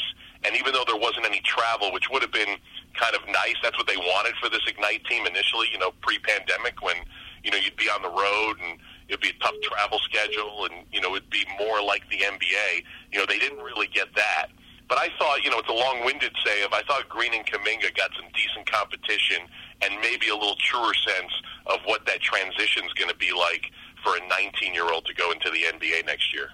And 0.43 0.55
even 0.55 0.73
though 0.73 0.83
there 0.87 0.97
wasn't 0.97 1.25
any 1.25 1.39
travel, 1.41 1.93
which 1.93 2.09
would 2.09 2.23
have 2.23 2.31
been 2.31 2.57
kind 2.93 3.15
of 3.15 3.25
nice, 3.27 3.55
that's 3.63 3.77
what 3.77 3.87
they 3.87 3.97
wanted 3.97 4.35
for 4.41 4.49
this 4.49 4.61
Ignite 4.67 5.05
team 5.05 5.25
initially. 5.25 5.67
You 5.71 5.79
know, 5.79 5.91
pre-pandemic 6.01 6.81
when 6.81 6.95
you 7.43 7.51
know 7.51 7.57
you'd 7.57 7.77
be 7.77 7.89
on 7.89 8.01
the 8.01 8.09
road 8.09 8.55
and 8.63 8.79
it'd 9.07 9.21
be 9.21 9.29
a 9.29 9.43
tough 9.43 9.55
travel 9.63 9.99
schedule, 9.99 10.65
and 10.65 10.85
you 10.91 11.01
know 11.01 11.15
it'd 11.15 11.29
be 11.29 11.45
more 11.59 11.81
like 11.81 12.07
the 12.09 12.17
NBA. 12.17 12.83
You 13.11 13.19
know, 13.19 13.25
they 13.25 13.39
didn't 13.39 13.63
really 13.63 13.87
get 13.87 14.13
that. 14.15 14.47
But 14.91 14.99
I 14.99 15.07
thought, 15.17 15.41
you 15.45 15.49
know, 15.49 15.59
it's 15.59 15.69
a 15.69 15.73
long-winded 15.73 16.35
say 16.43 16.63
of 16.63 16.73
I 16.73 16.81
thought 16.81 17.07
Green 17.07 17.33
and 17.33 17.45
Kuminga 17.45 17.95
got 17.95 18.11
some 18.13 18.27
decent 18.35 18.69
competition 18.69 19.47
and 19.81 19.93
maybe 20.01 20.27
a 20.27 20.35
little 20.35 20.57
truer 20.57 20.93
sense 20.93 21.31
of 21.67 21.79
what 21.85 22.05
that 22.07 22.19
transition 22.19 22.83
is 22.83 22.91
going 22.93 23.09
to 23.09 23.15
be 23.15 23.31
like 23.31 23.71
for 24.03 24.17
a 24.17 24.19
19-year-old 24.19 25.05
to 25.05 25.13
go 25.13 25.31
into 25.31 25.49
the 25.49 25.63
NBA 25.63 26.05
next 26.05 26.33
year. 26.33 26.49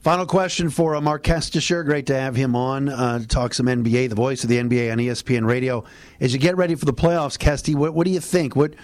Final 0.00 0.24
question 0.24 0.70
for 0.70 0.96
uh, 0.96 1.00
Marc 1.02 1.22
Kestecher. 1.24 1.84
Great 1.84 2.06
to 2.06 2.18
have 2.18 2.34
him 2.34 2.56
on 2.56 2.88
uh, 2.88 3.18
talk 3.28 3.52
some 3.52 3.66
NBA, 3.66 4.08
the 4.08 4.14
voice 4.14 4.42
of 4.42 4.48
the 4.48 4.56
NBA 4.56 4.90
on 4.90 4.96
ESPN 4.96 5.46
Radio. 5.46 5.84
As 6.20 6.32
you 6.32 6.38
get 6.38 6.56
ready 6.56 6.74
for 6.74 6.86
the 6.86 6.94
playoffs, 6.94 7.36
Kesty, 7.36 7.74
what, 7.74 7.92
what 7.92 8.06
do 8.06 8.10
you 8.10 8.20
think? 8.20 8.56
What 8.56 8.74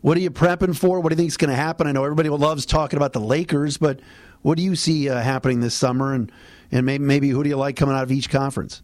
what 0.00 0.16
are 0.16 0.20
you 0.20 0.30
prepping 0.30 0.74
for? 0.74 0.98
What 1.00 1.10
do 1.10 1.12
you 1.12 1.18
think 1.18 1.28
is 1.28 1.36
going 1.36 1.50
to 1.50 1.56
happen? 1.56 1.86
I 1.86 1.92
know 1.92 2.04
everybody 2.04 2.30
loves 2.30 2.64
talking 2.64 2.96
about 2.96 3.12
the 3.12 3.20
Lakers, 3.20 3.76
but 3.76 4.00
what 4.40 4.56
do 4.56 4.64
you 4.64 4.74
see 4.74 5.10
uh, 5.10 5.20
happening 5.20 5.60
this 5.60 5.74
summer? 5.74 6.14
And 6.14 6.32
and 6.72 6.86
maybe, 6.86 7.04
maybe 7.04 7.28
who 7.28 7.42
do 7.42 7.50
you 7.50 7.58
like 7.58 7.76
coming 7.76 7.94
out 7.94 8.04
of 8.04 8.10
each 8.10 8.30
conference? 8.30 8.80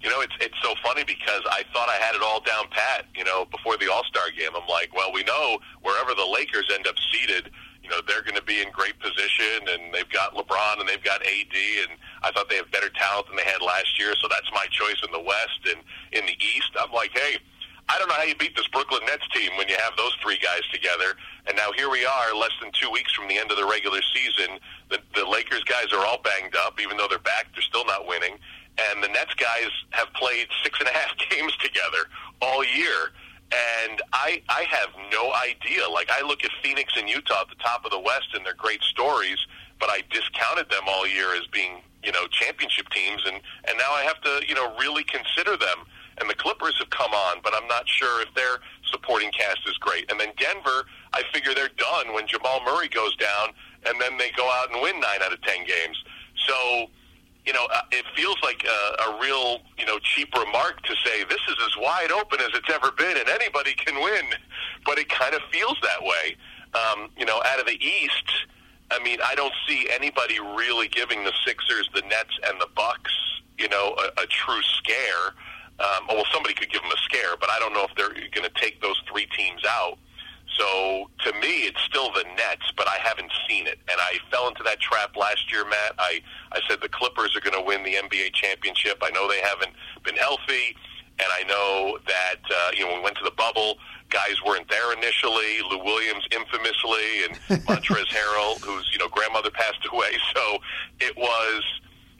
You 0.00 0.08
know, 0.08 0.22
it's 0.22 0.32
it's 0.40 0.56
so 0.62 0.72
funny 0.82 1.04
because 1.04 1.42
I 1.50 1.64
thought 1.74 1.90
I 1.90 1.96
had 1.96 2.14
it 2.14 2.22
all 2.22 2.40
down 2.40 2.64
pat. 2.70 3.04
You 3.14 3.24
know, 3.24 3.44
before 3.44 3.76
the 3.76 3.92
All 3.92 4.04
Star 4.04 4.30
game, 4.30 4.52
I'm 4.56 4.66
like, 4.66 4.96
well, 4.96 5.12
we 5.12 5.22
know 5.24 5.58
wherever 5.82 6.14
the 6.14 6.24
Lakers 6.24 6.64
end 6.72 6.86
up 6.86 6.94
seated, 7.12 7.50
you 7.90 7.96
know, 7.96 8.02
they're 8.06 8.22
going 8.22 8.38
to 8.38 8.46
be 8.46 8.62
in 8.62 8.70
great 8.70 8.98
position, 9.00 9.66
and 9.66 9.92
they've 9.92 10.08
got 10.10 10.34
LeBron 10.34 10.78
and 10.78 10.88
they've 10.88 11.02
got 11.02 11.20
AD, 11.22 11.56
and 11.82 11.98
I 12.22 12.30
thought 12.30 12.48
they 12.48 12.56
have 12.56 12.70
better 12.70 12.88
talent 12.90 13.26
than 13.26 13.36
they 13.36 13.42
had 13.42 13.60
last 13.60 13.98
year, 13.98 14.14
so 14.22 14.28
that's 14.30 14.46
my 14.54 14.66
choice 14.70 15.02
in 15.04 15.10
the 15.10 15.20
West 15.20 15.58
and 15.66 15.82
in 16.12 16.24
the 16.26 16.38
East. 16.38 16.70
I'm 16.78 16.92
like, 16.92 17.10
hey, 17.10 17.38
I 17.88 17.98
don't 17.98 18.06
know 18.06 18.14
how 18.14 18.22
you 18.22 18.36
beat 18.36 18.54
this 18.54 18.68
Brooklyn 18.68 19.02
Nets 19.06 19.26
team 19.34 19.50
when 19.58 19.68
you 19.68 19.74
have 19.82 19.96
those 19.96 20.14
three 20.22 20.38
guys 20.38 20.62
together. 20.72 21.18
And 21.48 21.56
now 21.56 21.72
here 21.74 21.90
we 21.90 22.06
are, 22.06 22.32
less 22.36 22.54
than 22.62 22.70
two 22.70 22.88
weeks 22.90 23.12
from 23.12 23.26
the 23.26 23.36
end 23.36 23.50
of 23.50 23.56
the 23.56 23.66
regular 23.66 23.98
season. 24.14 24.62
The, 24.90 25.00
the 25.16 25.26
Lakers 25.26 25.64
guys 25.64 25.90
are 25.92 26.06
all 26.06 26.22
banged 26.22 26.54
up, 26.54 26.80
even 26.80 26.96
though 26.96 27.08
they're 27.10 27.18
back, 27.18 27.50
they're 27.52 27.66
still 27.66 27.84
not 27.86 28.06
winning. 28.06 28.38
And 28.78 29.02
the 29.02 29.08
Nets 29.08 29.34
guys 29.34 29.74
have 29.90 30.12
played 30.14 30.46
six 30.62 30.78
and 30.78 30.88
a 30.88 30.92
half 30.92 31.10
games 31.30 31.56
together 31.56 32.06
all 32.40 32.64
year. 32.64 33.10
And 33.52 34.00
I, 34.12 34.42
I 34.48 34.64
have 34.70 34.90
no 35.10 35.32
idea. 35.32 35.88
Like 35.88 36.08
I 36.10 36.22
look 36.22 36.44
at 36.44 36.50
Phoenix 36.62 36.92
and 36.96 37.08
Utah 37.08 37.42
at 37.42 37.48
the 37.48 37.56
top 37.56 37.84
of 37.84 37.90
the 37.90 37.98
West, 37.98 38.28
and 38.34 38.46
they're 38.46 38.54
great 38.54 38.82
stories, 38.82 39.38
but 39.80 39.90
I 39.90 40.02
discounted 40.10 40.70
them 40.70 40.82
all 40.86 41.06
year 41.06 41.34
as 41.34 41.46
being, 41.52 41.82
you 42.04 42.12
know, 42.12 42.26
championship 42.28 42.88
teams, 42.90 43.22
and 43.26 43.40
and 43.68 43.76
now 43.76 43.92
I 43.92 44.02
have 44.02 44.20
to, 44.22 44.40
you 44.46 44.54
know, 44.54 44.76
really 44.78 45.04
consider 45.04 45.56
them 45.56 45.86
and 46.20 46.28
the 46.28 46.34
Clippers 46.34 46.76
have 46.78 46.90
come 46.90 47.12
on, 47.12 47.38
but 47.42 47.54
I'm 47.54 47.66
not 47.66 47.88
sure 47.88 48.22
if 48.22 48.32
their 48.34 48.58
supporting 48.92 49.30
cast 49.32 49.60
is 49.66 49.76
great. 49.78 50.10
And 50.10 50.20
then 50.20 50.28
Denver, 50.38 50.86
I 51.12 51.22
figure 51.32 51.54
they're 51.54 51.72
done 51.76 52.12
when 52.12 52.26
Jamal 52.26 52.60
Murray 52.64 52.88
goes 52.88 53.16
down, 53.16 53.50
and 53.86 54.00
then 54.00 54.18
they 54.18 54.30
go 54.36 54.48
out 54.50 54.70
and 54.70 54.82
win 54.82 55.00
nine 55.00 55.22
out 55.22 55.32
of 55.32 55.40
ten 55.42 55.64
games. 55.64 56.04
So, 56.46 56.90
you 57.50 57.54
know, 57.54 57.66
uh, 57.74 57.82
it 57.90 58.04
feels 58.14 58.36
like 58.44 58.62
a, 58.62 59.10
a 59.10 59.20
real, 59.20 59.58
you 59.76 59.84
know, 59.84 59.98
cheap 59.98 60.32
remark 60.38 60.80
to 60.82 60.94
say 61.04 61.24
this 61.24 61.40
is 61.48 61.56
as 61.66 61.76
wide 61.82 62.12
open 62.12 62.38
as 62.38 62.50
it's 62.54 62.70
ever 62.72 62.92
been, 62.92 63.16
and 63.16 63.28
anybody 63.28 63.74
can 63.74 64.00
win. 64.00 64.24
But 64.86 65.00
it 65.00 65.08
kind 65.08 65.34
of 65.34 65.40
feels 65.50 65.76
that 65.82 66.00
way. 66.00 66.36
Um, 66.78 67.10
you 67.18 67.26
know, 67.26 67.42
out 67.44 67.58
of 67.58 67.66
the 67.66 67.74
East. 67.84 68.30
I 68.92 69.02
mean, 69.02 69.18
I 69.26 69.34
don't 69.34 69.52
see 69.66 69.88
anybody 69.90 70.38
really 70.38 70.86
giving 70.86 71.24
the 71.24 71.32
Sixers, 71.44 71.90
the 71.92 72.02
Nets, 72.02 72.38
and 72.46 72.60
the 72.60 72.68
Bucks, 72.76 73.10
you 73.58 73.68
know, 73.68 73.96
a, 73.98 74.22
a 74.22 74.26
true 74.26 74.62
scare. 74.78 75.34
Um, 75.80 76.06
well, 76.06 76.24
somebody 76.32 76.54
could 76.54 76.70
give 76.70 76.82
them 76.82 76.92
a 76.92 76.98
scare, 76.98 77.34
but 77.40 77.50
I 77.50 77.58
don't 77.58 77.72
know 77.72 77.82
if 77.82 77.90
they're 77.96 78.14
going 78.30 78.46
to 78.46 78.60
take 78.60 78.80
those 78.80 79.02
three 79.10 79.26
teams 79.36 79.62
out. 79.66 79.98
So 80.56 81.10
to 81.24 81.32
me, 81.40 81.66
it's 81.66 81.80
still 81.82 82.12
the 82.12 82.24
Nets, 82.36 82.70
but 82.76 82.86
I 82.86 82.98
haven't 83.02 83.32
seen 83.48 83.66
it, 83.66 83.78
and 83.90 83.98
I 83.98 84.18
fell 84.30 84.46
into 84.46 84.62
that 84.64 84.78
trap 84.78 85.16
last 85.16 85.50
year, 85.50 85.64
Matt. 85.64 85.94
I 85.98 86.20
I 86.52 86.60
said 86.68 86.80
the 86.80 86.88
Clippers 86.88 87.36
are 87.36 87.40
going 87.40 87.56
to 87.56 87.64
win 87.64 87.82
the 87.82 87.94
NBA 87.94 88.32
championship. 88.34 88.98
I 89.02 89.10
know 89.10 89.28
they 89.28 89.40
haven't 89.40 89.72
been 90.04 90.16
healthy, 90.16 90.76
and 91.18 91.28
I 91.30 91.42
know 91.44 91.98
that 92.06 92.40
uh, 92.50 92.70
you 92.74 92.84
know 92.84 92.92
when 92.92 92.98
we 92.98 93.04
went 93.04 93.16
to 93.18 93.24
the 93.24 93.36
bubble, 93.36 93.78
guys 94.08 94.42
weren't 94.44 94.68
there 94.68 94.92
initially. 94.92 95.62
Lou 95.70 95.78
Williams, 95.84 96.26
infamously, 96.32 97.24
and 97.24 97.64
Montrezl 97.66 98.06
Harrell, 98.08 98.60
whose 98.60 98.88
you 98.92 98.98
know 98.98 99.08
grandmother 99.08 99.50
passed 99.50 99.86
away. 99.90 100.10
So 100.34 100.58
it 101.00 101.16
was 101.16 101.62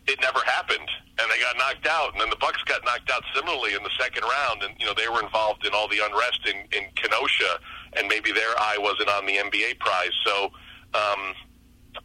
it 0.06 0.20
never 0.20 0.40
happened, 0.44 0.88
and 1.18 1.30
they 1.30 1.38
got 1.38 1.56
knocked 1.56 1.86
out. 1.86 2.12
And 2.12 2.20
then 2.20 2.30
the 2.30 2.36
Bucks 2.36 2.62
got 2.64 2.84
knocked 2.84 3.10
out 3.10 3.22
similarly 3.34 3.74
in 3.74 3.82
the 3.82 3.90
second 3.98 4.24
round, 4.24 4.62
and 4.62 4.74
you 4.78 4.86
know 4.86 4.94
they 4.94 5.08
were 5.08 5.22
involved 5.22 5.64
in 5.64 5.72
all 5.72 5.88
the 5.88 6.04
unrest 6.04 6.40
in, 6.46 6.56
in 6.76 6.90
Kenosha, 6.96 7.60
and 7.94 8.08
maybe 8.08 8.32
their 8.32 8.58
eye 8.58 8.76
wasn't 8.78 9.08
on 9.08 9.26
the 9.26 9.36
NBA 9.36 9.78
prize. 9.78 10.12
So. 10.24 10.52
Um, 10.92 11.34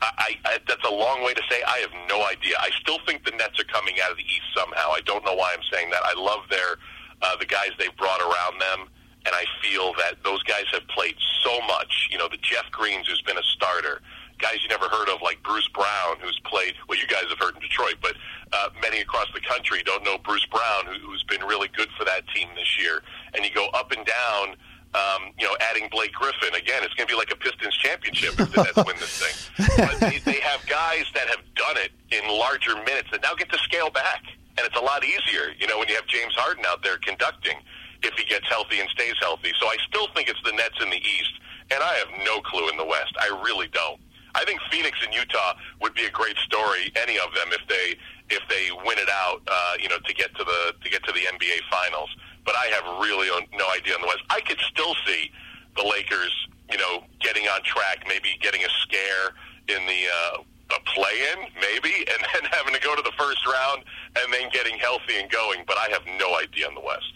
I, 0.02 0.38
I, 0.46 0.58
that's 0.68 0.84
a 0.88 0.94
long 0.94 1.24
way 1.24 1.34
to 1.34 1.42
say 1.50 1.62
I 1.68 1.78
have 1.80 1.92
no 2.10 2.26
idea. 2.26 2.56
I 2.60 2.70
still 2.82 3.00
think 3.06 3.24
the 3.26 3.32
Nets 3.32 3.60
are 3.60 3.66
coming 3.66 3.96
out 4.04 4.12
of 4.12 4.18
the 4.18 4.24
East 4.24 4.50
somehow. 4.56 4.92
I 4.92 5.02
don't 5.06 5.24
know 5.24 5.36
why 5.36 5.54
I'm 5.54 5.64
saying 5.72 5.90
that. 5.92 6.02
I 6.04 6.20
love 6.20 6.42
their 6.50 6.78
uh, 7.22 7.36
the 7.38 7.46
guys 7.46 7.70
they've 7.80 7.96
brought 7.96 8.22
around 8.22 8.60
them, 8.60 8.88
and 9.26 9.34
I 9.34 9.46
feel 9.62 9.94
that 9.94 10.16
those 10.24 10.44
guys 10.44 10.66
have 10.74 10.88
played 10.88 11.16
so 11.44 11.62
much. 11.68 12.10
You 12.12 12.18
know, 12.18 12.28
the 12.28 12.38
Jeff 12.42 12.70
Greens, 12.72 13.08
who's 13.08 13.22
been 13.22 13.38
a 13.38 13.44
starter, 13.44 14.02
guys 14.40 14.58
you 14.62 14.70
never 14.70 14.90
heard 14.90 15.10
of, 15.10 15.22
like 15.22 15.42
Bruce 15.44 15.68
Brown, 15.70 16.18
who's 16.20 16.40
played. 16.44 16.74
Well, 16.88 17.00
you 17.00 17.08
guys 17.08 17.26
have 17.30 17.40
heard 17.40 17.56
in 17.56 17.62
Detroit, 17.62 17.96
but 18.02 18.16
uh, 18.54 18.70
many 18.82 19.00
across 19.02 19.28
the 19.34 19.42
country 19.42 19.82
don't 19.84 20.04
know 20.04 20.18
Bruce 20.18 20.46
Brown, 20.46 20.86
who, 20.86 21.00
who's 21.08 21.24
been 21.24 21.42
really 21.42 21.70
good 21.70 21.90
for 21.98 22.06
that 22.06 22.28
team 22.34 22.50
this 22.56 22.78
year. 22.80 23.02
And 23.34 23.46
you 23.46 23.52
go 23.52 23.68
up 23.74 23.92
and 23.92 24.06
down. 24.06 24.56
Um, 24.96 25.36
you 25.38 25.46
know, 25.46 25.56
adding 25.60 25.90
Blake 25.92 26.14
Griffin 26.14 26.56
again, 26.56 26.80
it's 26.84 26.94
going 26.94 27.08
to 27.08 27.12
be 27.12 27.18
like 27.18 27.32
a 27.32 27.36
Pistons 27.36 27.76
championship 27.84 28.40
if 28.40 28.48
the 28.54 28.64
Nets 28.64 28.78
win 28.78 28.96
this 28.96 29.20
thing. 29.20 29.36
But 29.76 30.00
they, 30.00 30.20
they 30.20 30.40
have 30.40 30.66
guys 30.68 31.04
that 31.14 31.28
have 31.28 31.44
done 31.56 31.76
it 31.76 31.92
in 32.16 32.24
larger 32.32 32.76
minutes 32.76 33.10
that 33.12 33.22
now 33.22 33.36
get 33.36 33.52
to 33.52 33.58
scale 33.60 33.90
back, 33.90 34.24
and 34.58 34.66
it's 34.66 34.78
a 34.78 34.82
lot 34.82 35.04
easier. 35.04 35.52
You 35.60 35.68
know, 35.68 35.80
when 35.80 35.90
you 35.90 35.96
have 35.96 36.08
James 36.08 36.34
Harden 36.36 36.64
out 36.66 36.82
there 36.82 36.98
conducting, 37.00 37.60
if 38.04 38.14
he 38.14 38.24
gets 38.24 38.48
healthy 38.48 38.80
and 38.80 38.90
stays 38.90 39.16
healthy. 39.20 39.52
So 39.60 39.68
I 39.68 39.78
still 39.88 40.08
think 40.16 40.30
it's 40.30 40.42
the 40.46 40.54
Nets 40.54 40.78
in 40.82 40.90
the 40.90 41.02
East, 41.02 41.34
and 41.72 41.84
I 41.84 41.94
have 42.00 42.10
no 42.24 42.40
clue 42.42 42.70
in 42.70 42.78
the 42.78 42.86
West. 42.86 43.12
I 43.20 43.28
really 43.44 43.68
don't. 43.68 44.00
I 44.36 44.44
think 44.44 44.60
Phoenix 44.70 45.00
and 45.04 45.14
Utah 45.14 45.56
would 45.82 45.94
be 45.94 46.06
a 46.06 46.12
great 46.12 46.38
story. 46.40 46.92
Any 46.96 47.18
of 47.18 47.34
them, 47.34 47.52
if 47.52 47.64
they 47.68 47.96
if 48.30 48.42
they 48.50 48.70
win 48.86 48.98
it 49.00 49.10
out, 49.10 49.42
uh, 49.48 49.74
you 49.80 49.88
know, 49.88 49.98
to 50.00 50.14
get 50.14 50.36
to 50.36 50.44
the 50.44 50.76
to 50.84 50.90
get 50.90 51.04
to 51.06 51.12
the 51.12 51.22
NBA 51.22 51.64
Finals. 51.72 52.10
But 52.46 52.56
I 52.56 52.66
have 52.68 52.86
really 53.02 53.28
no 53.54 53.66
idea 53.76 53.96
on 53.96 54.02
the 54.02 54.08
West. 54.08 54.22
I 54.30 54.40
could 54.42 54.60
still 54.60 54.96
see 55.06 55.32
the 55.76 55.84
Lakers, 55.84 56.48
you 56.72 56.78
know, 56.78 57.04
getting 57.20 57.48
on 57.48 57.62
track, 57.64 58.06
maybe 58.08 58.38
getting 58.42 58.62
a 58.62 58.70
scare 58.82 59.34
in 59.68 59.86
the 59.88 60.06
uh, 60.38 60.44
a 60.72 60.80
play-in, 60.94 61.48
maybe, 61.60 61.94
and 62.12 62.26
then 62.34 62.50
having 62.52 62.74
to 62.74 62.82
go 62.82 62.96
to 62.96 63.02
the 63.02 63.12
first 63.18 63.46
round 63.46 63.84
and 64.18 64.34
then 64.34 64.50
getting 64.52 64.78
healthy 64.78 65.18
and 65.20 65.30
going. 65.30 65.64
But 65.68 65.78
I 65.78 65.90
have 65.92 66.06
no 66.20 66.38
idea 66.38 66.68
on 66.68 66.76
the 66.76 66.82
West. 66.82 67.12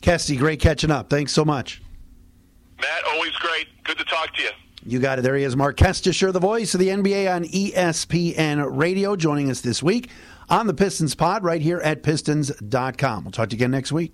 Kesty, 0.00 0.38
great 0.38 0.60
catching 0.60 0.90
up. 0.90 1.08
Thanks 1.08 1.32
so 1.32 1.44
much. 1.44 1.82
Matt, 2.80 3.04
always 3.12 3.32
great. 3.36 3.68
Good 3.84 3.98
to 3.98 4.04
talk 4.04 4.34
to 4.34 4.42
you. 4.42 4.50
You 4.86 4.98
got 4.98 5.18
it. 5.18 5.22
There 5.22 5.36
he 5.36 5.44
is, 5.44 5.56
Marc 5.56 5.78
Kestecher, 5.78 6.30
the 6.30 6.40
voice 6.40 6.74
of 6.74 6.80
the 6.80 6.88
NBA 6.88 7.34
on 7.34 7.44
ESPN 7.44 8.76
Radio, 8.76 9.16
joining 9.16 9.50
us 9.50 9.62
this 9.62 9.82
week 9.82 10.10
on 10.50 10.66
the 10.66 10.74
Pistons 10.74 11.14
Pod 11.14 11.42
right 11.42 11.62
here 11.62 11.78
at 11.78 12.02
Pistons.com. 12.02 13.24
We'll 13.24 13.32
talk 13.32 13.48
to 13.48 13.56
you 13.56 13.58
again 13.58 13.70
next 13.70 13.92
week. 13.92 14.12